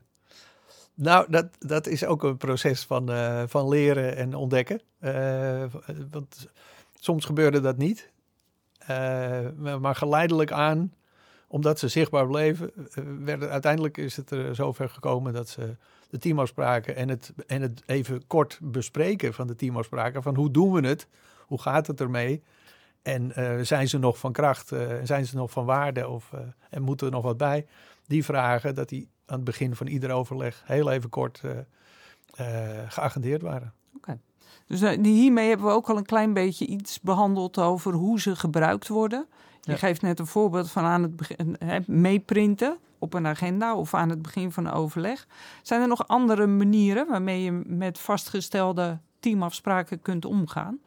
Nou, 0.94 1.30
dat, 1.30 1.46
dat 1.58 1.86
is 1.86 2.04
ook 2.04 2.22
een 2.22 2.36
proces 2.36 2.84
van, 2.84 3.10
van 3.48 3.68
leren 3.68 4.16
en 4.16 4.34
ontdekken. 4.34 4.80
Want 6.10 6.48
soms 6.98 7.24
gebeurde 7.24 7.60
dat 7.60 7.76
niet. 7.76 8.12
Eh, 8.86 9.40
maar- 9.56 9.80
maar 9.80 9.94
geleidelijk 9.94 10.52
aan, 10.52 10.94
omdat 11.48 11.78
ze 11.78 11.88
zichtbaar 11.88 12.26
bleven, 12.26 12.70
eh, 12.94 13.04
werden, 13.18 13.50
uiteindelijk 13.50 13.96
is 13.96 14.16
het 14.16 14.30
er 14.30 14.54
zover 14.54 14.88
gekomen 14.88 15.32
dat 15.32 15.48
ze 15.48 15.76
de 16.10 16.18
teamafspraken 16.18 16.96
en 16.96 17.08
het, 17.08 17.32
en 17.46 17.62
het 17.62 17.82
even 17.86 18.26
kort 18.26 18.58
bespreken 18.62 19.34
van 19.34 19.46
de 19.46 19.54
teamafspraken. 19.56 20.22
Van 20.22 20.34
hoe 20.36 20.50
doen 20.50 20.72
we 20.72 20.86
het? 20.88 21.08
Hoe 21.46 21.60
gaat 21.60 21.86
het 21.86 22.00
ermee? 22.00 22.42
En 23.02 23.32
eh, 23.34 23.60
zijn 23.60 23.88
ze 23.88 23.98
nog 23.98 24.18
van 24.18 24.32
kracht? 24.32 24.72
Eh, 24.72 24.86
zijn 25.02 25.26
ze 25.26 25.36
nog 25.36 25.50
van 25.50 25.64
waarde? 25.64 26.08
Of, 26.08 26.32
eh, 26.32 26.40
en 26.70 26.82
moeten 26.82 27.06
er 27.06 27.12
nog 27.12 27.22
wat 27.22 27.36
bij? 27.36 27.66
Die 28.06 28.24
vragen, 28.24 28.74
dat 28.74 28.88
die 28.88 29.08
aan 29.26 29.36
het 29.36 29.44
begin 29.44 29.76
van 29.76 29.86
ieder 29.86 30.10
overleg 30.10 30.62
heel 30.64 30.90
even 30.90 31.10
kort 31.10 31.40
eh, 31.44 31.58
eh, 32.34 32.90
geagendeerd 32.90 33.42
waren. 33.42 33.72
Dus 34.66 34.80
eh, 34.80 34.98
hiermee 35.02 35.48
hebben 35.48 35.66
we 35.66 35.72
ook 35.72 35.88
al 35.88 35.96
een 35.96 36.04
klein 36.06 36.32
beetje 36.32 36.66
iets 36.66 37.00
behandeld 37.00 37.58
over 37.58 37.92
hoe 37.92 38.20
ze 38.20 38.36
gebruikt 38.36 38.88
worden. 38.88 39.26
Je 39.60 39.70
Ja. 39.72 39.76
geeft 39.78 40.02
net 40.02 40.18
een 40.18 40.26
voorbeeld 40.26 40.70
van 40.70 40.84
aan 40.84 41.02
het 41.02 41.16
begin 41.16 41.56
hè, 41.58 41.78
meeprinten 41.86 42.78
op 42.98 43.14
een 43.14 43.26
agenda 43.26 43.76
of 43.76 43.94
aan 43.94 44.08
het 44.10 44.22
begin 44.22 44.52
van 44.52 44.66
een 44.66 44.72
overleg. 44.72 45.26
Zijn 45.62 45.80
er 45.80 45.88
nog 45.88 46.08
andere 46.08 46.46
manieren 46.46 47.08
waarmee 47.08 47.42
je 47.42 47.52
met 47.66 47.98
vastgestelde 47.98 48.98
teamafspraken 49.20 50.02
kunt 50.02 50.24
omgaan? 50.24 50.78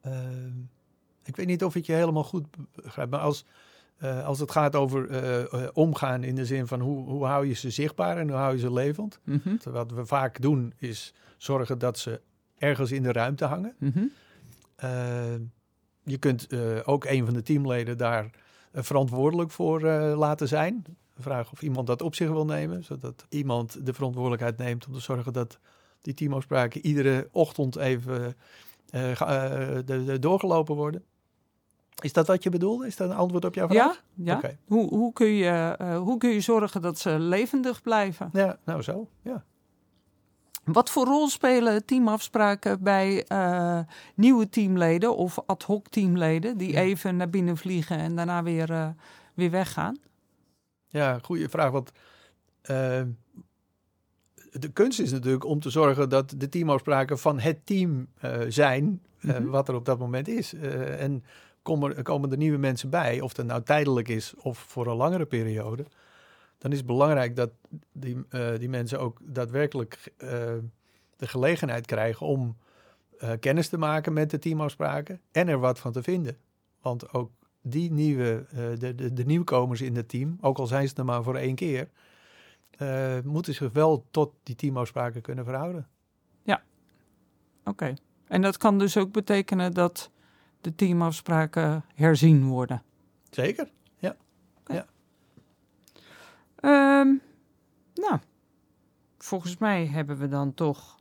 Ehm, 0.00 0.52
ik 1.24 1.36
weet 1.36 1.46
niet 1.46 1.64
of 1.64 1.74
ik 1.74 1.86
je 1.86 1.92
helemaal 1.92 2.24
goed 2.24 2.46
begrijp, 2.74 3.10
maar 3.10 3.20
als, 3.20 3.44
eh, 3.98 4.26
als 4.26 4.38
het 4.40 4.50
gaat 4.50 4.74
over 4.76 5.10
eh, 5.10 5.40
eh, 5.52 5.68
omgaan 5.72 6.22
in 6.24 6.34
de 6.34 6.46
zin 6.46 6.66
van 6.66 6.80
hoe, 6.80 7.08
hoe 7.08 7.24
hou 7.24 7.46
je 7.46 7.54
ze 7.54 7.70
zichtbaar 7.70 8.16
en 8.16 8.28
hoe 8.28 8.36
hou 8.36 8.52
je 8.52 8.58
ze 8.60 8.72
levend. 8.72 9.20
Mhm, 9.24 9.56
Wat 9.64 9.90
we 9.92 10.06
vaak 10.06 10.40
doen 10.40 10.72
is 10.76 11.14
zorgen 11.36 11.78
dat 11.78 11.98
ze 11.98 12.20
ergens 12.58 12.92
in 12.92 13.02
de 13.02 13.12
ruimte 13.12 13.44
hangen. 13.44 13.74
mhm. 13.78 14.04
Je 16.04 16.18
kunt 16.18 16.48
ook 16.84 17.04
een 17.04 17.24
van 17.24 17.34
de 17.34 17.42
teamleden 17.42 17.96
daar 17.98 18.30
verantwoordelijk 18.72 19.50
voor 19.50 19.80
laten 20.16 20.48
zijn. 20.48 20.84
Vragen 21.18 21.52
of 21.52 21.62
iemand 21.62 21.86
dat 21.86 22.02
op 22.02 22.14
zich 22.14 22.28
wil 22.28 22.44
nemen, 22.44 22.84
zodat 22.84 23.26
iemand 23.28 23.86
de 23.86 23.94
verantwoordelijkheid 23.94 24.56
neemt 24.58 24.86
om 24.86 24.92
te 24.92 25.00
zorgen 25.00 25.32
dat 25.32 25.58
die 26.00 26.14
teamafspraken 26.14 26.86
iedere 26.86 27.28
ochtend 27.32 27.76
even 27.76 28.36
ga- 28.90 29.48
de- 29.82 30.04
de- 30.04 30.18
doorgelopen 30.18 30.74
worden. 30.74 31.04
Is 32.00 32.12
dat 32.12 32.26
wat 32.26 32.42
je 32.42 32.50
bedoelde? 32.50 32.86
Is 32.86 32.96
dat 32.96 33.10
een 33.10 33.16
antwoord 33.16 33.44
op 33.44 33.54
jouw 33.54 33.68
vraag? 33.68 34.02
Ja, 34.14 34.40
ja. 34.42 34.50
Hoe, 34.66 34.88
hoe, 34.88 35.12
kun 35.12 35.26
je, 35.26 35.74
eh, 35.78 35.98
hoe 35.98 36.18
kun 36.18 36.30
je 36.30 36.40
zorgen 36.40 36.82
dat 36.82 36.98
ze 36.98 37.18
levendig 37.18 37.82
blijven? 37.82 38.30
Ja, 38.32 38.58
nou 38.64 38.82
zo. 38.82 39.08
Ja. 39.22 39.44
Wat 40.64 40.90
voor 40.90 41.04
rol 41.04 41.28
spelen 41.28 41.84
teamafspraken 41.84 42.82
bij 42.82 43.24
eh, 43.26 43.78
nieuwe 44.14 44.48
teamleden 44.48 45.16
of 45.16 45.38
ad 45.46 45.62
hoc 45.62 45.88
teamleden 45.88 46.56
die 46.58 46.72
Ja. 46.72 46.80
even 46.80 47.16
naar 47.16 47.30
binnen 47.30 47.56
vliegen 47.56 47.98
en 47.98 48.16
daarna 48.16 48.42
weer, 48.42 48.70
eh, 48.70 48.88
weer 49.34 49.50
weggaan? 49.50 49.96
Ja, 50.86 51.18
goede 51.22 51.48
vraag. 51.48 51.70
Want 51.70 51.92
de 54.50 54.68
kunst 54.72 55.00
is 55.00 55.12
natuurlijk 55.12 55.44
om 55.44 55.60
te 55.60 55.70
zorgen 55.70 56.08
dat 56.08 56.34
de 56.36 56.48
teamafspraken 56.48 57.18
van 57.18 57.38
het 57.38 57.66
team 57.66 58.06
zijn 58.48 59.02
Mhm. 59.20 59.44
wat 59.44 59.68
er 59.68 59.74
op 59.74 59.84
dat 59.84 59.98
moment 59.98 60.28
is. 60.28 60.52
En 60.98 61.24
komen 61.68 61.96
er, 61.96 62.02
komen 62.02 62.30
er 62.30 62.36
nieuwe 62.36 62.58
mensen 62.58 62.90
bij, 62.90 63.20
of 63.20 63.32
dat 63.32 63.46
nou 63.46 63.62
tijdelijk 63.62 64.08
is 64.08 64.34
of 64.36 64.58
voor 64.58 64.86
een 64.86 64.96
langere 64.96 65.26
periode, 65.26 65.84
dan 66.58 66.70
is 66.70 66.78
het 66.78 66.86
belangrijk 66.86 67.36
dat 67.36 67.50
die, 67.92 68.24
eh, 68.28 68.58
die 68.58 68.68
mensen 68.68 69.00
ook 69.00 69.18
daadwerkelijk 69.22 70.12
eh, 70.16 70.28
de 71.16 71.26
gelegenheid 71.26 71.86
krijgen 71.86 72.26
om 72.26 72.56
eh, 73.18 73.30
kennis 73.40 73.68
te 73.68 73.78
maken 73.78 74.12
met 74.12 74.30
de 74.30 74.38
teamafspraken 74.38 75.20
en 75.32 75.48
er 75.48 75.58
wat 75.58 75.78
van 75.78 75.92
te 75.92 76.02
vinden. 76.02 76.36
Want 76.80 77.12
ook 77.12 77.30
die 77.62 77.92
nieuwe, 77.92 78.46
de, 78.78 78.94
de, 78.94 79.12
de 79.12 79.24
nieuwkomers 79.24 79.80
in 79.80 79.96
het 79.96 80.08
team, 80.08 80.38
ook 80.40 80.58
al 80.58 80.66
zijn 80.66 80.88
ze 80.88 80.94
er 80.94 81.04
maar 81.04 81.22
voor 81.22 81.36
één 81.36 81.54
keer, 81.54 81.88
moeten 83.24 83.54
zich 83.54 83.72
wel 83.72 84.04
tot 84.10 84.32
die 84.42 84.54
teamafspraken 84.54 85.20
kunnen 85.20 85.44
verhouden. 85.44 85.88
Oké. 87.68 87.94
En 88.26 88.42
dat 88.42 88.56
kan 88.56 88.78
dus 88.78 88.96
ook 88.96 89.12
betekenen 89.12 89.74
dat 89.74 90.10
de 90.60 90.74
teamafspraken 90.74 91.84
herzien 91.94 92.46
worden. 92.46 92.82
Zeker. 93.30 93.68
Ehm, 96.60 97.14
nou, 97.94 98.18
volgens 99.18 99.58
mij 99.58 99.86
hebben 99.86 100.18
we 100.18 100.28
dan 100.28 100.54
toch 100.54 100.98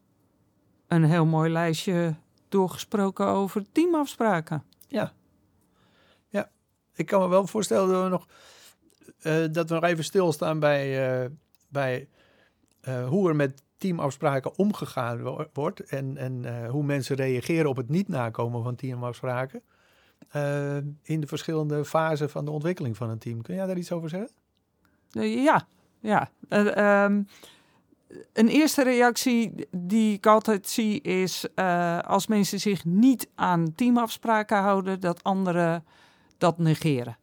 een 0.87 1.03
heel 1.03 1.25
mooi 1.25 1.51
lijstje 1.51 2.15
doorgesproken 2.49 3.25
over 3.25 3.71
teamafspraken. 3.71 4.63
Ja. 4.87 5.13
Ja. 6.27 6.49
Ik 6.93 7.05
kan 7.05 7.21
me 7.21 7.27
wel 7.27 7.47
voorstellen 7.47 7.89
dat 7.89 8.03
we 8.03 8.09
nog, 8.09 8.27
eh, 9.19 9.53
dat 9.53 9.69
we 9.69 9.75
nog 9.75 9.83
even 9.83 10.03
stilstaan 10.03 10.59
bij, 10.59 11.09
eh, 11.23 11.29
bij 11.67 12.09
eh, 12.81 13.07
hoe 13.07 13.29
er 13.29 13.35
met 13.35 13.63
teamafspraken 13.77 14.57
omgegaan 14.57 15.21
wo- 15.21 15.47
wordt. 15.53 15.79
En, 15.79 16.17
en 16.17 16.45
eh, 16.45 16.69
hoe 16.69 16.83
mensen 16.83 17.15
reageren 17.15 17.69
op 17.69 17.75
het 17.77 17.89
niet 17.89 18.07
nakomen 18.07 18.63
van 18.63 18.75
teamafspraken. 18.75 19.61
eh, 20.29 20.77
in 21.03 21.19
de 21.21 21.27
verschillende 21.27 21.85
fasen 21.85 22.29
van 22.29 22.45
de 22.45 22.51
ontwikkeling 22.51 22.97
van 22.97 23.09
een 23.09 23.17
team. 23.17 23.41
Kun 23.41 23.55
jij 23.55 23.65
daar 23.65 23.77
iets 23.77 23.91
over 23.91 24.09
zeggen? 24.09 24.29
Ja, 25.43 25.67
ja. 25.99 26.29
Eh, 26.49 26.77
ehm, 27.03 27.21
een 28.33 28.47
eerste 28.47 28.83
reactie 28.83 29.67
die 29.71 30.13
ik 30.13 30.25
altijd 30.25 30.67
zie 30.67 31.01
is 31.01 31.55
als 32.05 32.27
mensen 32.27 32.59
zich 32.59 32.85
niet 32.85 33.29
aan 33.35 33.73
teamafspraken 33.75 34.57
houden, 34.57 34.99
dat 34.99 35.23
anderen 35.23 35.85
dat 36.37 36.57
negeren. 36.57 37.17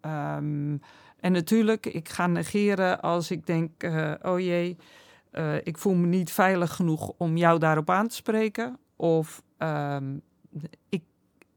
Ehm, 0.00 0.76
en 1.20 1.32
natuurlijk, 1.32 1.86
ik 1.86 2.08
ga 2.08 2.26
negeren 2.26 3.00
als 3.00 3.30
ik 3.30 3.46
denk, 3.46 3.70
oh 4.22 4.38
jee, 4.40 4.76
eh, 5.30 5.54
ik 5.62 5.78
voel 5.78 5.94
me 5.94 6.06
niet 6.06 6.32
veilig 6.32 6.74
genoeg 6.74 7.12
om 7.16 7.36
jou 7.36 7.58
daarop 7.58 7.90
aan 7.90 8.08
te 8.08 8.14
spreken. 8.14 8.78
Of 8.96 9.42
ehm, 9.56 10.16
ik, 10.88 11.02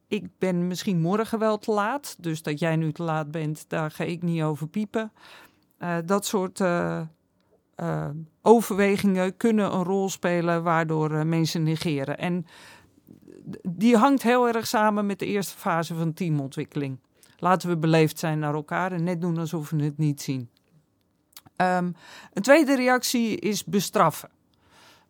ik 0.07 0.27
ben 0.37 0.67
misschien 0.67 1.01
morgen 1.01 1.39
wel 1.39 1.57
te 1.57 1.71
laat, 1.71 2.15
dus 2.19 2.41
dat 2.41 2.59
jij 2.59 2.75
nu 2.75 2.91
te 2.91 3.03
laat 3.03 3.31
bent, 3.31 3.65
daar 3.67 3.91
ga 3.91 4.03
ik 4.03 4.21
niet 4.21 4.41
over 4.41 4.67
piepen. 4.67 5.11
Eh, 5.77 5.97
dat 6.05 6.25
soort 6.25 6.59
eh, 6.59 7.01
overwegingen 8.41 9.37
kunnen 9.37 9.73
een 9.73 9.83
rol 9.83 10.09
spelen 10.09 10.63
waardoor 10.63 11.25
mensen 11.25 11.63
negeren. 11.63 12.17
En 12.17 12.45
die 13.69 13.97
hangt 13.97 14.23
heel 14.23 14.47
erg 14.47 14.67
samen 14.67 15.05
met 15.05 15.19
de 15.19 15.25
eerste 15.25 15.57
fase 15.57 15.95
van 15.95 16.13
teamontwikkeling. 16.13 16.99
Laten 17.37 17.69
we 17.69 17.77
beleefd 17.77 18.19
zijn 18.19 18.39
naar 18.39 18.53
elkaar 18.53 18.91
en 18.91 19.03
net 19.03 19.21
doen 19.21 19.37
alsof 19.37 19.69
we 19.69 19.83
het 19.83 19.97
niet 19.97 20.21
zien. 20.21 20.49
Ehm, 21.55 21.91
een 22.33 22.41
tweede 22.41 22.75
reactie 22.75 23.39
is 23.39 23.63
bestraffen. 23.63 24.29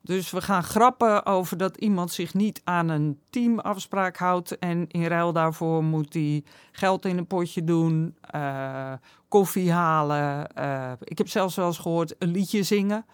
Dus 0.03 0.31
we 0.31 0.41
gaan 0.41 0.63
grappen 0.63 1.25
over 1.25 1.57
dat 1.57 1.77
iemand 1.77 2.11
zich 2.11 2.33
niet 2.33 2.61
aan 2.63 2.89
een 2.89 3.19
teamafspraak 3.29 4.17
houdt. 4.17 4.59
En 4.59 4.87
in 4.87 5.05
ruil 5.05 5.33
daarvoor 5.33 5.83
moet 5.83 6.13
hij 6.13 6.43
geld 6.71 7.05
in 7.05 7.17
een 7.17 7.27
potje 7.27 7.63
doen, 7.63 8.15
eh, 8.21 8.93
koffie 9.27 9.71
halen. 9.71 10.55
eh, 10.55 10.91
ik 10.99 11.17
heb 11.17 11.29
zelfs 11.29 11.55
wel 11.55 11.65
eens 11.65 11.77
gehoord 11.77 12.15
een 12.19 12.31
liedje 12.31 12.63
zingen. 12.63 13.05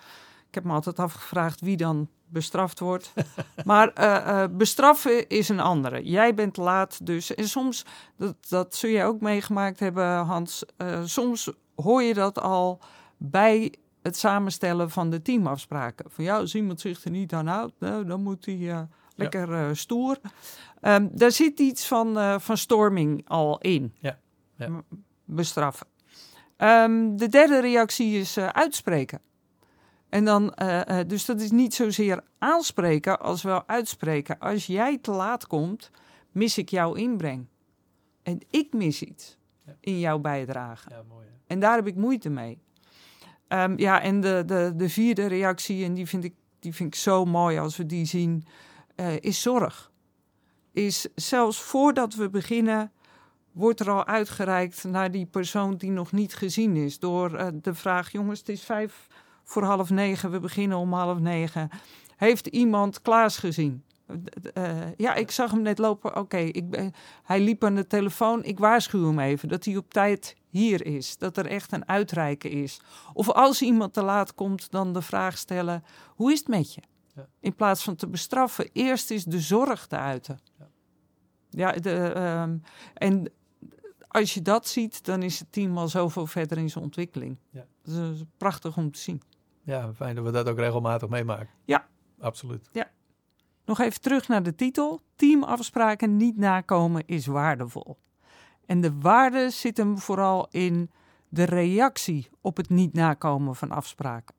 Ik 0.48 0.56
heb 0.56 0.64
me 0.64 0.74
altijd 0.74 1.00
afgevraagd 1.00 1.62
wie 1.62 1.78
dan 1.78 2.08
bestraft 2.28 2.80
wordt. 2.80 3.14
maar 3.66 3.94
eh, 3.94 4.44
bestraffen 4.52 5.28
is 5.28 5.50
een 5.50 5.60
andere. 5.60 6.04
Jij 6.04 6.34
bent 6.34 6.58
laat 6.58 7.06
dus. 7.06 7.36
En 7.36 7.48
soms, 7.48 7.86
dat, 8.18 8.36
dat 8.50 8.76
zul 8.76 8.90
jij 8.90 9.06
ook 9.06 9.22
meegemaakt 9.22 9.80
hebben, 9.80 10.18
Hans. 10.18 10.64
soms 11.04 11.52
hoor 11.76 12.04
je 12.04 12.14
dat 12.14 12.40
al 12.40 12.80
bij 13.20 13.74
het 14.02 14.18
samenstellen 14.18 14.90
van 14.90 15.10
de 15.10 15.22
teamafspraken. 15.22 16.12
Van 16.12 16.24
ja, 16.24 16.38
als 16.38 16.56
iemand 16.56 16.82
zich 16.82 17.04
er 17.04 17.12
niet 17.12 17.34
aan 17.34 17.48
houdt, 17.48 17.74
nou, 17.80 18.06
dan 18.06 18.24
moet 18.24 18.46
hij 18.46 18.70
eh, 18.72 18.82
lekker 19.16 19.54
eh, 19.54 19.70
stoer. 19.74 20.18
Ehm, 20.82 21.08
daar 21.12 21.32
zit 21.32 21.60
iets 21.60 21.88
van, 21.88 22.18
eh, 22.18 22.40
van 22.40 22.58
storming 22.58 23.30
al 23.30 23.58
in. 23.60 23.94
Ja, 24.00 24.20
ja. 24.56 24.84
Bestraffen. 25.26 25.88
Ehm, 26.58 27.16
de 27.16 27.28
derde 27.28 27.60
reactie 27.60 28.20
is 28.20 28.38
uitspreken. 28.38 29.22
En 30.10 30.26
dan, 30.26 30.54
dus 31.08 31.26
dat 31.26 31.42
is 31.42 31.52
niet 31.52 31.74
zozeer 31.74 32.24
aanspreken 32.38 33.20
als 33.20 33.42
wel 33.44 33.68
uitspreken. 33.68 34.40
Als 34.40 34.66
jij 34.66 34.98
te 34.98 35.12
laat 35.12 35.48
komt, 35.48 35.92
mis 36.32 36.58
ik 36.58 36.70
jouw 36.70 36.94
inbreng. 36.94 37.48
En 38.24 38.40
ik 38.50 38.74
mis 38.74 39.04
iets 39.04 39.38
Ja. 39.66 39.76
in 39.80 40.00
jouw 40.00 40.20
bijdrage. 40.20 40.90
Ja, 40.90 41.04
mooi. 41.10 41.28
En 41.48 41.60
daar 41.60 41.76
heb 41.76 41.88
ik 41.88 41.96
moeite 41.96 42.30
mee. 42.30 42.62
Ehm, 43.50 43.74
ja, 43.78 44.02
en 44.02 44.22
de, 44.22 44.44
de, 44.46 44.74
de 44.76 44.90
vierde 44.90 45.26
reactie, 45.26 45.86
en 45.86 45.94
die 45.94 46.08
vind, 46.08 46.24
ik, 46.24 46.34
die 46.60 46.74
vind 46.74 46.94
ik 46.94 47.00
zo 47.00 47.26
mooi 47.26 47.58
als 47.58 47.78
we 47.78 47.86
die 47.86 48.06
zien, 48.06 48.46
eh, 48.96 49.20
is 49.20 49.42
zorg. 49.42 49.92
Is 50.72 51.08
zelfs 51.16 51.62
voordat 51.62 52.16
we 52.16 52.30
beginnen, 52.30 52.92
wordt 53.52 53.80
er 53.80 53.90
al 53.90 54.06
uitgereikt 54.06 54.84
naar 54.84 55.12
die 55.12 55.26
persoon 55.26 55.78
die 55.78 55.92
nog 55.92 56.12
niet 56.12 56.36
gezien 56.36 56.76
is. 56.76 57.00
Door 57.00 57.36
eh, 57.36 57.48
de 57.54 57.74
vraag, 57.74 58.12
jongens, 58.12 58.40
het 58.40 58.50
is 58.50 58.64
vijf 58.64 59.08
voor 59.44 59.64
half 59.64 59.90
negen, 59.90 60.32
we 60.32 60.40
beginnen 60.40 60.78
om 60.78 60.94
half 60.94 61.20
negen. 61.20 61.70
Heeft 62.16 62.48
iemand 62.48 63.02
Klaas 63.02 63.38
gezien? 63.38 63.84
Eh, 64.54 64.78
ja, 64.98 65.14
ik 65.16 65.32
zag 65.32 65.52
hem 65.52 65.62
net 65.62 65.78
lopen. 65.78 66.16
Oké, 66.16 66.38
ik 66.38 66.70
ben- 66.70 66.94
hij 67.24 67.40
liep 67.42 67.64
aan 67.64 67.76
de 67.76 67.88
telefoon. 67.88 68.44
Ik 68.44 68.60
waarschuw 68.60 69.06
hem 69.08 69.20
even 69.20 69.50
dat 69.50 69.66
hij 69.66 69.78
op 69.78 69.92
tijd 69.94 70.36
hier 70.48 70.86
is. 70.86 71.18
Dat 71.18 71.38
er 71.38 71.46
echt 71.46 71.72
een 71.72 71.88
uitreiken 71.88 72.52
is. 72.52 72.82
Of 73.14 73.30
als 73.30 73.62
iemand 73.62 73.94
te 73.94 74.04
laat 74.04 74.34
komt, 74.34 74.72
dan 74.72 74.94
de 74.94 75.02
vraag 75.02 75.38
stellen: 75.38 75.84
hoe 76.08 76.32
is 76.32 76.40
het 76.40 76.48
met 76.48 76.74
je? 76.74 76.82
Ja. 77.16 77.28
In 77.40 77.56
plaats 77.56 77.84
van 77.84 77.96
te 77.96 78.08
bestraffen, 78.08 78.70
eerst 78.74 79.12
is 79.12 79.24
de 79.24 79.40
zorg 79.40 79.88
te 79.88 79.98
uiten. 79.98 80.40
Ja. 80.60 80.68
Ja, 81.50 81.72
de, 81.72 81.94
ehm, 81.96 82.58
en 82.94 83.32
als 84.08 84.34
je 84.34 84.42
dat 84.42 84.68
ziet, 84.68 85.06
dan 85.06 85.24
is 85.24 85.40
het 85.40 85.52
team 85.52 85.78
al 85.78 85.88
zoveel 85.88 86.26
verder 86.28 86.58
in 86.58 86.70
zijn 86.70 86.84
ontwikkeling. 86.84 87.38
Ja. 87.50 87.66
Dat 87.84 87.94
is, 87.94 88.00
dat 88.00 88.14
is 88.14 88.24
prachtig 88.38 88.78
om 88.78 88.92
te 88.92 89.00
zien. 89.00 89.22
Ja, 89.64 89.94
fijn 89.94 90.16
dat 90.16 90.26
we 90.26 90.32
dat 90.32 90.50
ook 90.50 90.58
regelmatig 90.58 91.10
meemaken. 91.10 91.50
Ja. 91.66 91.88
Absoluut. 92.20 92.70
Nog 93.70 93.80
even 93.80 94.02
terug 94.02 94.28
naar 94.28 94.44
de 94.44 94.56
titel. 94.56 95.02
Teamafspraken 95.16 96.18
niet 96.18 96.38
nakomen 96.38 97.04
is 97.06 97.26
waardevol. 97.26 97.98
En 98.66 98.82
de 98.82 99.00
waarde 99.00 99.50
zit 99.50 99.78
hem 99.78 99.98
vooral 99.98 100.48
in 100.52 100.92
de 101.28 101.44
reactie 101.44 102.30
op 102.42 102.58
het 102.58 102.70
niet 102.70 102.94
nakomen 102.94 103.56
van 103.56 103.72
afspraken. 103.72 104.36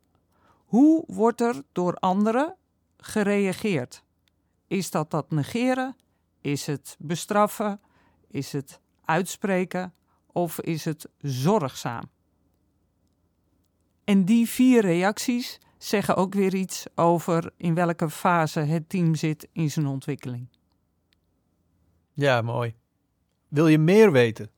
Hoe 0.65 1.05
wordt 1.07 1.41
er 1.41 1.63
door 1.73 1.95
anderen 1.95 2.57
gereageerd? 2.97 4.05
Is 4.67 4.91
dat 4.91 5.11
dat 5.11 5.31
negeren? 5.31 5.97
Is 6.41 6.67
het 6.67 6.97
bestraffen? 6.99 7.81
Is 8.29 8.53
het 8.53 8.81
uitspreken? 9.05 9.95
Of 10.33 10.61
is 10.61 10.85
het 10.85 11.09
zorgzaam? 11.19 12.05
En 14.05 14.25
die 14.25 14.49
vier 14.49 14.81
reacties 14.81 15.59
zeggen 15.83 16.17
ook 16.17 16.35
weer 16.35 16.55
iets 16.55 16.87
over 16.95 17.53
in 17.57 17.75
welke 17.75 18.11
fase 18.11 18.61
het 18.61 18.89
team 18.89 19.15
zit 19.15 19.49
in 19.53 19.71
zijn 19.71 19.87
ontwikkeling. 19.87 20.49
Ja, 22.13 22.43
mooi. 22.43 22.75
Wil 23.49 23.67
je 23.69 23.79
meer 23.79 24.13
weten 24.13 24.51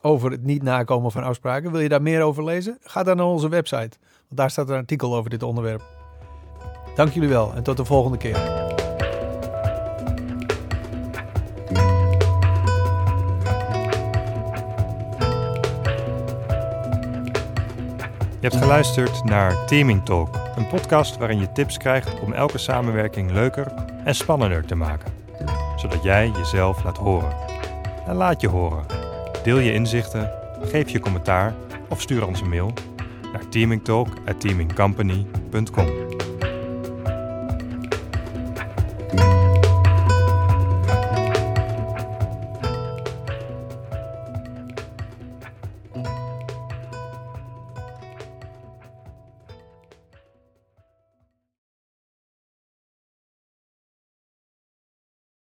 over 0.00 0.30
het 0.30 0.42
niet 0.42 0.62
nakomen 0.62 1.10
van 1.10 1.22
afspraken? 1.22 1.70
Wil 1.70 1.80
je 1.80 1.88
daar 1.88 2.02
meer 2.02 2.22
over 2.22 2.44
lezen? 2.44 2.78
Ga 2.82 3.02
dan 3.02 3.16
naar 3.16 3.26
onze 3.26 3.48
website. 3.48 3.98
Want 4.26 4.36
daar 4.36 4.50
staat 4.50 4.68
een 4.68 4.76
artikel 4.76 5.14
over 5.14 5.30
dit 5.30 5.42
onderwerp. 5.42 5.82
Dank 6.94 7.12
jullie 7.12 7.28
wel 7.28 7.54
en 7.54 7.62
tot 7.62 7.76
de 7.76 7.84
volgende 7.84 8.18
keer. 8.18 8.72
Je 18.44 18.50
hebt 18.50 18.62
geluisterd 18.62 19.24
naar 19.24 19.66
Teaming 19.66 20.04
Talk, 20.04 20.36
een 20.56 20.66
podcast 20.66 21.16
waarin 21.16 21.40
je 21.40 21.52
tips 21.52 21.76
krijgt 21.76 22.20
om 22.20 22.32
elke 22.32 22.58
samenwerking 22.58 23.30
leuker 23.30 23.74
en 24.04 24.14
spannender 24.14 24.64
te 24.64 24.74
maken, 24.74 25.12
zodat 25.76 26.02
jij 26.02 26.30
jezelf 26.36 26.84
laat 26.84 26.96
horen. 26.96 27.36
En 28.06 28.14
laat 28.14 28.40
je 28.40 28.48
horen. 28.48 28.84
Deel 29.42 29.58
je 29.58 29.72
inzichten, 29.72 30.30
geef 30.62 30.88
je 30.88 31.00
commentaar 31.00 31.54
of 31.88 32.00
stuur 32.00 32.26
ons 32.26 32.40
een 32.40 32.48
mail 32.48 32.72
naar 33.32 33.48
teamingtalk@teamingcompany.com. 33.48 36.23